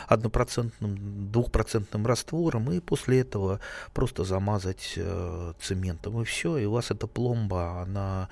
однопроцентным, 0.09 1.31
двухпроцентным 1.33 2.07
раствором 2.07 2.71
и 2.71 2.81
после 2.81 3.21
этого 3.21 3.61
просто 3.93 4.25
замазать 4.25 4.95
э, 4.97 5.53
цементом 5.61 6.21
и 6.23 6.25
все, 6.25 6.59
и 6.59 6.65
у 6.65 6.73
вас 6.73 6.91
эта 6.91 7.07
пломба, 7.07 7.83
она 7.83 8.29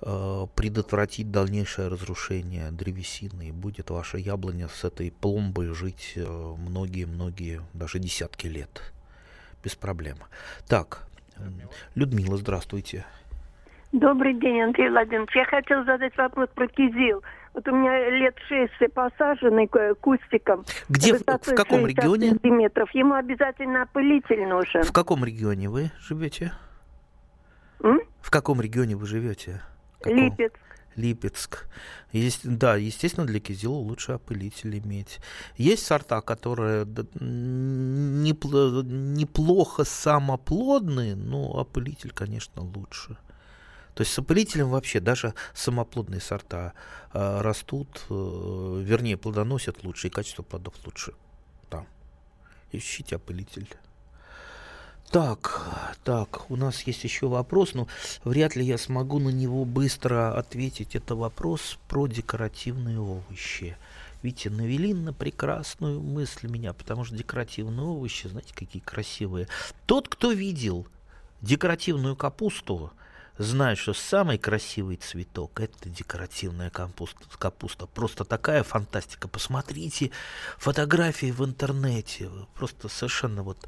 э, 0.00 0.46
предотвратит 0.54 1.30
дальнейшее 1.30 1.88
разрушение 1.88 2.70
древесины, 2.70 3.48
и 3.48 3.52
будет 3.52 3.90
ваша 3.90 4.18
яблоня 4.18 4.68
с 4.68 4.84
этой 4.84 5.10
пломбой 5.10 5.68
жить 5.68 6.14
многие-многие, 6.68 7.62
даже 7.74 7.98
десятки 7.98 8.46
лет, 8.46 8.92
без 9.64 9.74
проблем. 9.74 10.16
Так, 10.68 11.06
Людмила, 11.94 12.36
здравствуйте. 12.36 13.04
Добрый 13.92 14.34
день, 14.34 14.60
Андрей 14.60 14.90
Владимирович. 14.90 15.34
Я 15.34 15.44
хотел 15.46 15.84
задать 15.84 16.16
вопрос 16.16 16.50
про 16.54 16.68
кизил. 16.68 17.22
Вот 17.54 17.66
у 17.66 17.72
меня 17.74 18.10
лет 18.10 18.36
шесть 18.46 18.74
посаженный 18.92 19.66
кустиком. 20.00 20.64
Где, 20.88 21.14
в, 21.14 21.20
в 21.20 21.54
каком 21.54 21.86
регионе? 21.86 22.30
Сантиметров. 22.30 22.90
Ему 22.92 23.14
обязательно 23.14 23.82
опылитель 23.82 24.46
нужен. 24.46 24.82
В 24.82 24.92
каком 24.92 25.24
регионе 25.24 25.70
вы 25.70 25.90
живете? 25.98 26.52
М? 27.82 28.00
В 28.20 28.30
каком 28.30 28.60
регионе 28.60 28.94
вы 28.94 29.06
живете? 29.06 29.62
Каком? 30.00 30.16
Липецк. 30.16 30.60
Липецк. 30.98 31.68
Есть, 32.12 32.40
да, 32.44 32.76
естественно, 32.76 33.26
для 33.26 33.40
кизила 33.40 33.76
лучше 33.76 34.12
опылитель 34.12 34.78
иметь. 34.78 35.20
Есть 35.56 35.86
сорта, 35.86 36.20
которые 36.20 36.84
неплохо 39.14 39.84
самоплодные, 39.84 41.16
но 41.16 41.58
опылитель, 41.58 42.10
конечно, 42.10 42.62
лучше. 42.62 43.16
То 43.94 44.02
есть 44.02 44.12
с 44.12 44.18
опылителем 44.18 44.68
вообще 44.70 45.00
даже 45.00 45.34
самоплодные 45.54 46.20
сорта 46.20 46.72
э, 47.12 47.40
растут, 47.40 48.06
э, 48.10 48.82
вернее, 48.84 49.16
плодоносят 49.16 49.82
лучше, 49.82 50.06
и 50.06 50.10
качество 50.10 50.42
плодов 50.44 50.74
лучше. 50.84 51.14
Да. 51.70 51.84
Ищите 52.70 53.16
опылитель. 53.16 53.68
Так, 55.10 55.96
так, 56.04 56.50
у 56.50 56.56
нас 56.56 56.82
есть 56.82 57.02
еще 57.02 57.28
вопрос, 57.28 57.72
но 57.72 57.88
вряд 58.24 58.56
ли 58.56 58.64
я 58.64 58.76
смогу 58.76 59.18
на 59.18 59.30
него 59.30 59.64
быстро 59.64 60.36
ответить. 60.36 60.94
Это 60.94 61.14
вопрос 61.16 61.78
про 61.88 62.06
декоративные 62.06 63.00
овощи. 63.00 63.78
Видите, 64.22 64.50
навели 64.50 64.92
на 64.92 65.14
прекрасную 65.14 66.02
мысль 66.02 66.48
меня, 66.48 66.74
потому 66.74 67.04
что 67.04 67.16
декоративные 67.16 67.86
овощи, 67.86 68.26
знаете, 68.26 68.52
какие 68.54 68.82
красивые. 68.82 69.48
Тот, 69.86 70.08
кто 70.08 70.30
видел 70.30 70.86
декоративную 71.40 72.14
капусту, 72.14 72.92
знают, 73.38 73.78
что 73.78 73.94
самый 73.94 74.36
красивый 74.36 74.96
цветок 74.96 75.58
это 75.60 75.88
декоративная 75.88 76.68
капуста, 76.68 77.24
капуста. 77.38 77.86
Просто 77.86 78.26
такая 78.26 78.62
фантастика. 78.62 79.26
Посмотрите 79.26 80.10
фотографии 80.58 81.30
в 81.30 81.42
интернете. 81.44 82.28
Просто 82.54 82.88
совершенно 82.88 83.42
вот... 83.42 83.66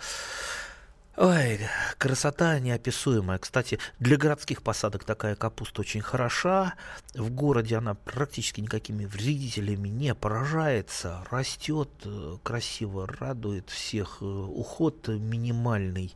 Ой, 1.22 1.60
красота 1.98 2.58
неописуемая. 2.60 3.36
Кстати, 3.36 3.78
для 3.98 4.16
городских 4.16 4.62
посадок 4.62 5.04
такая 5.04 5.36
капуста 5.36 5.82
очень 5.82 6.00
хороша. 6.00 6.72
В 7.12 7.30
городе 7.30 7.76
она 7.76 7.92
практически 7.92 8.62
никакими 8.62 9.04
вредителями 9.04 9.90
не 9.90 10.14
поражается. 10.14 11.22
Растет 11.30 11.90
э, 12.06 12.38
красиво, 12.42 13.06
радует 13.06 13.68
всех. 13.68 14.22
Э, 14.22 14.24
уход 14.24 15.08
минимальный. 15.08 16.14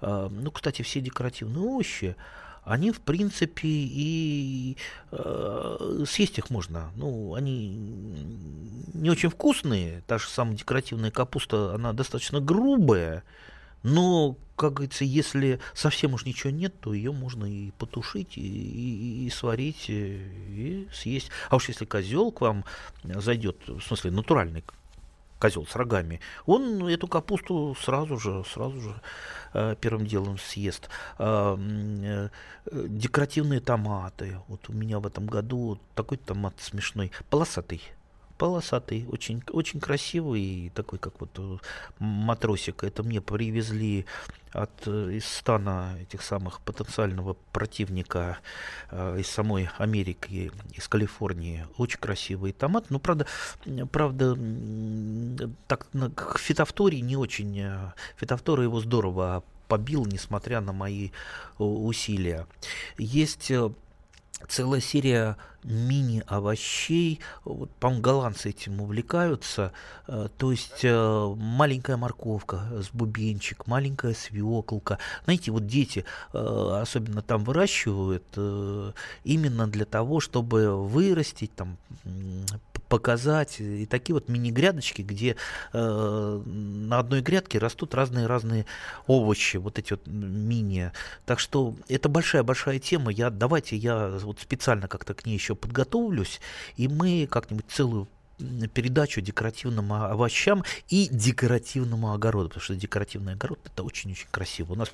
А, 0.00 0.30
ну, 0.30 0.50
кстати, 0.50 0.80
все 0.80 1.02
декоративные 1.02 1.62
овощи, 1.62 2.16
они, 2.64 2.92
в 2.92 3.02
принципе, 3.02 3.68
и 3.68 4.78
э, 5.12 6.04
съесть 6.08 6.38
их 6.38 6.48
можно. 6.48 6.92
Ну, 6.96 7.34
они 7.34 7.76
не 8.94 9.10
очень 9.10 9.28
вкусные. 9.28 10.02
Та 10.06 10.16
же 10.16 10.28
самая 10.28 10.56
декоративная 10.56 11.10
капуста, 11.10 11.74
она 11.74 11.92
достаточно 11.92 12.40
грубая. 12.40 13.22
Но, 13.82 14.38
как 14.56 14.74
говорится, 14.74 15.04
если 15.04 15.60
совсем 15.74 16.14
уж 16.14 16.24
ничего 16.24 16.50
нет, 16.50 16.74
то 16.80 16.94
ее 16.94 17.12
можно 17.12 17.44
и 17.44 17.70
потушить, 17.72 18.36
и, 18.36 18.40
и, 18.40 19.26
и 19.26 19.30
сварить, 19.30 19.86
и 19.88 20.88
съесть. 20.92 21.30
А 21.50 21.56
уж 21.56 21.68
если 21.68 21.84
козел 21.84 22.32
к 22.32 22.40
вам 22.40 22.64
зайдет, 23.04 23.56
в 23.68 23.80
смысле 23.80 24.10
натуральный 24.10 24.64
козел 25.38 25.66
с 25.66 25.76
рогами, 25.76 26.20
он 26.46 26.86
эту 26.88 27.06
капусту 27.06 27.76
сразу 27.78 28.18
же, 28.18 28.42
сразу 28.44 28.80
же 28.80 28.94
э, 29.52 29.76
первым 29.80 30.06
делом 30.06 30.38
съест. 30.38 30.88
Э, 31.18 32.28
декоративные 32.72 33.60
томаты. 33.60 34.40
Вот 34.48 34.68
у 34.68 34.72
меня 34.72 34.98
в 34.98 35.06
этом 35.06 35.26
году 35.26 35.78
такой 35.94 36.16
томат 36.16 36.54
смешной, 36.60 37.12
полосатый 37.28 37.82
полосатый, 38.38 39.06
очень, 39.10 39.42
очень 39.50 39.80
красивый, 39.80 40.70
такой, 40.74 40.98
как 40.98 41.20
вот 41.20 41.30
э, 41.38 41.56
матросик. 41.98 42.84
Это 42.84 43.02
мне 43.02 43.20
привезли 43.20 44.06
от, 44.52 44.70
э, 44.86 45.12
из 45.12 45.26
стана 45.26 45.96
этих 46.00 46.22
самых 46.22 46.60
потенциального 46.60 47.36
противника 47.52 48.38
э, 48.90 49.20
из 49.20 49.28
самой 49.28 49.68
Америки, 49.78 50.50
из 50.72 50.88
Калифорнии. 50.88 51.66
Очень 51.76 52.00
красивый 52.00 52.52
томат. 52.52 52.90
Но, 52.90 52.98
правда, 52.98 53.26
правда 53.92 54.36
так, 55.66 55.86
к 56.14 56.38
фитофтории 56.38 57.00
не 57.00 57.16
очень. 57.16 57.58
Э, 57.60 57.92
фитофтора 58.16 58.62
его 58.62 58.80
здорово 58.80 59.44
побил, 59.68 60.06
несмотря 60.06 60.60
на 60.60 60.72
мои 60.72 61.10
усилия. 61.58 62.46
Есть 62.98 63.50
целая 64.48 64.80
серия 64.80 65.36
мини-овощей. 65.66 67.20
Вот, 67.44 67.70
по-моему, 67.72 68.02
голландцы 68.02 68.50
этим 68.50 68.80
увлекаются. 68.80 69.72
Э, 70.06 70.28
то 70.38 70.52
есть 70.52 70.84
э, 70.84 71.34
маленькая 71.36 71.96
морковка 71.96 72.68
с 72.72 72.90
бубенчик, 72.90 73.66
маленькая 73.66 74.14
свеклка. 74.14 74.98
Знаете, 75.24 75.50
вот 75.50 75.66
дети 75.66 76.04
э, 76.32 76.78
особенно 76.80 77.22
там 77.22 77.44
выращивают 77.44 78.24
именно 79.24 79.66
для 79.66 79.84
того, 79.84 80.20
чтобы 80.20 80.86
вырастить, 80.86 81.54
там, 81.54 81.76
показать. 82.88 83.60
И 83.60 83.86
такие 83.86 84.14
вот 84.14 84.28
мини-грядочки, 84.28 85.02
где 85.02 85.36
э, 85.72 86.42
на 86.44 86.98
одной 86.98 87.20
грядке 87.20 87.58
растут 87.58 87.94
разные-разные 87.94 88.66
овощи, 89.06 89.56
вот 89.56 89.78
эти 89.78 89.92
вот 89.92 90.06
мини. 90.06 90.92
Так 91.24 91.40
что 91.40 91.74
это 91.88 92.08
большая-большая 92.08 92.78
тема. 92.78 93.10
Я, 93.10 93.30
давайте 93.30 93.76
я 93.76 94.08
вот 94.22 94.40
специально 94.40 94.88
как-то 94.88 95.14
к 95.14 95.26
ней 95.26 95.34
еще 95.34 95.54
подготовлюсь, 95.54 96.40
и 96.76 96.88
мы 96.88 97.26
как-нибудь 97.30 97.66
целую 97.68 98.08
передачу 98.74 99.20
декоративным 99.20 99.92
овощам 99.92 100.62
и 100.88 101.08
декоративному 101.10 102.12
огороду, 102.12 102.48
потому 102.48 102.62
что 102.62 102.74
декоративный 102.74 103.32
огород 103.32 103.58
это 103.64 103.82
очень-очень 103.82 104.28
красиво. 104.30 104.74
У 104.74 104.76
нас 104.76 104.90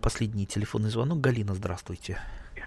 последний 0.00 0.46
телефонный 0.46 0.90
звонок. 0.90 1.20
Галина, 1.20 1.54
здравствуйте. 1.54 2.18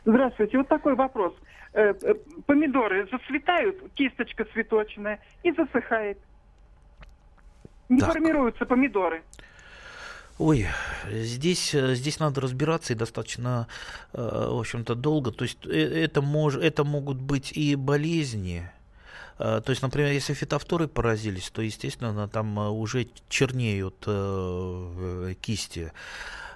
Здравствуйте. 0.07 0.57
Вот 0.57 0.69
такой 0.69 0.95
вопрос. 0.95 1.33
Э, 1.73 1.93
э, 2.01 2.13
помидоры 2.45 3.09
зацветают, 3.11 3.75
кисточка 3.93 4.45
цветочная, 4.53 5.19
и 5.43 5.51
засыхает. 5.51 6.17
Не 7.89 7.99
так. 7.99 8.13
формируются 8.13 8.65
помидоры. 8.65 9.21
Ой, 10.39 10.67
здесь, 11.11 11.71
здесь 11.71 12.19
надо 12.19 12.39
разбираться 12.39 12.93
и 12.93 12.95
достаточно, 12.95 13.67
э, 14.13 14.21
в 14.21 14.57
общем-то, 14.57 14.95
долго. 14.95 15.33
То 15.33 15.43
есть 15.43 15.65
это, 15.65 16.21
мож, 16.21 16.55
это 16.55 16.85
могут 16.85 17.19
быть 17.19 17.51
и 17.51 17.75
болезни, 17.75 18.63
то 19.37 19.65
есть, 19.67 19.83
например, 19.83 20.11
если 20.13 20.33
фитофторы 20.33 20.87
поразились, 20.87 21.51
то, 21.51 21.61
естественно, 21.61 22.27
там 22.27 22.57
уже 22.57 23.07
чернеют 23.29 23.99
кисти. 25.41 25.91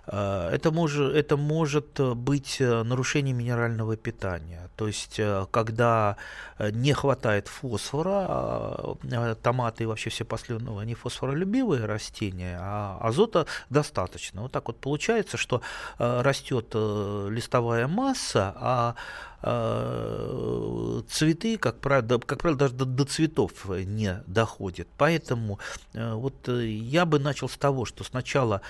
Э, 0.07 0.49
это 0.51 0.71
может, 0.71 1.15
это 1.15 1.37
может 1.37 1.99
быть 1.99 2.57
э, 2.59 2.83
нарушение 2.83 3.33
минерального 3.33 3.95
питания. 3.95 4.69
То 4.75 4.87
есть, 4.87 5.19
э, 5.19 5.45
когда 5.51 6.17
не 6.59 6.93
хватает 6.93 7.47
фосфора, 7.47 8.95
томаты 9.41 9.83
и 9.83 9.87
вообще 9.87 10.09
все 10.11 10.25
посленовые, 10.25 10.83
они 10.83 10.93
фосфоролюбивые 10.93 11.85
растения, 11.85 12.57
а 12.61 12.99
азота 13.01 13.47
достаточно. 13.69 14.43
Вот 14.43 14.51
так 14.51 14.67
вот 14.67 14.77
получается, 14.77 15.37
что 15.37 15.61
растет 15.97 16.75
листовая 16.75 17.87
масса, 17.87 18.53
а 18.55 18.95
Э, 18.95 19.30
цветы, 19.41 21.57
как 21.57 21.79
правило, 21.79 22.19
как 22.19 22.39
правило 22.39 22.59
даже 22.59 22.75
до, 22.75 22.85
до 22.85 23.05
цветов 23.05 23.51
не 23.69 24.21
доходят. 24.27 24.87
Поэтому 24.97 25.59
э, 25.93 26.13
вот 26.13 26.47
э, 26.47 26.67
я 26.67 27.05
бы 27.05 27.17
начал 27.17 27.49
с 27.49 27.57
того, 27.57 27.85
что 27.85 28.03
сначала, 28.03 28.61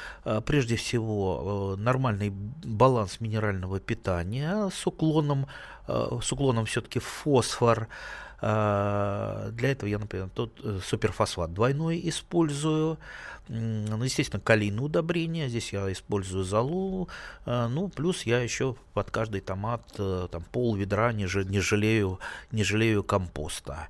прежде 0.45 0.78
всего, 0.78 1.76
нормальный 1.78 2.30
баланс 2.30 3.19
минерального 3.19 3.80
питания 3.80 4.69
с 4.69 4.88
уклоном, 4.88 5.47
с 5.88 6.32
уклоном 6.32 6.65
все-таки 6.65 6.99
фосфор, 6.99 7.88
для 8.41 9.51
этого 9.59 9.88
я, 9.88 9.99
например, 9.99 10.30
тот 10.34 10.59
суперфосфат 10.84 11.53
двойной 11.53 12.01
использую. 12.05 12.97
Ну, 13.47 14.03
естественно, 14.03 14.39
калийные 14.39 14.83
удобрения. 14.83 15.49
Здесь 15.49 15.73
я 15.73 15.91
использую 15.91 16.43
золу. 16.43 17.09
Ну, 17.45 17.89
плюс 17.89 18.23
я 18.23 18.39
еще 18.39 18.75
под 18.93 19.11
каждый 19.11 19.41
томат 19.41 19.81
там, 19.95 20.43
пол 20.51 20.75
ведра 20.75 21.11
не, 21.11 21.23
не, 21.49 21.59
жалею, 21.59 22.19
не 22.51 22.63
жалею 22.63 23.03
компоста. 23.03 23.87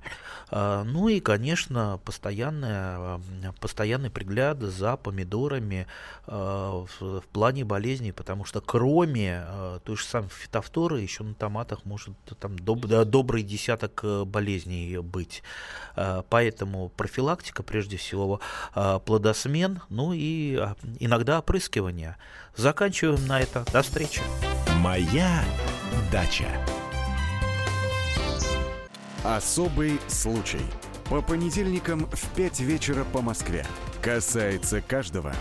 Ну 0.50 1.08
и, 1.08 1.20
конечно, 1.20 2.00
постоянная, 2.04 3.20
постоянный 3.60 4.10
пригляд 4.10 4.60
за 4.60 4.96
помидорами 4.96 5.86
в, 6.26 6.88
в 7.00 7.24
плане 7.32 7.64
болезней, 7.64 8.12
потому 8.12 8.44
что 8.44 8.60
кроме 8.60 9.44
той 9.84 9.96
же 9.96 10.04
самой 10.04 10.28
фитофторы 10.28 11.00
еще 11.00 11.24
на 11.24 11.34
томатах 11.34 11.84
может 11.84 12.14
там 12.38 12.58
доб, 12.58 12.86
добрый 12.86 13.42
десяток 13.42 14.04
болезней 14.26 14.98
быть. 14.98 15.42
Поэтому 15.94 16.88
профилактика, 16.90 17.62
прежде 17.62 17.96
всего, 17.96 18.40
плодосмен, 19.42 19.80
ну 19.88 20.12
и 20.12 20.58
иногда 21.00 21.38
опрыскивание. 21.38 22.16
Заканчиваем 22.56 23.26
на 23.26 23.40
это. 23.40 23.64
До 23.72 23.82
встречи. 23.82 24.20
Моя 24.78 25.44
дача. 26.10 26.46
Особый 29.24 29.98
случай. 30.08 30.62
По 31.08 31.20
понедельникам 31.22 32.06
в 32.06 32.34
5 32.34 32.60
вечера 32.60 33.04
по 33.04 33.20
Москве. 33.20 33.66
Касается 34.00 34.80
каждого. 34.80 35.32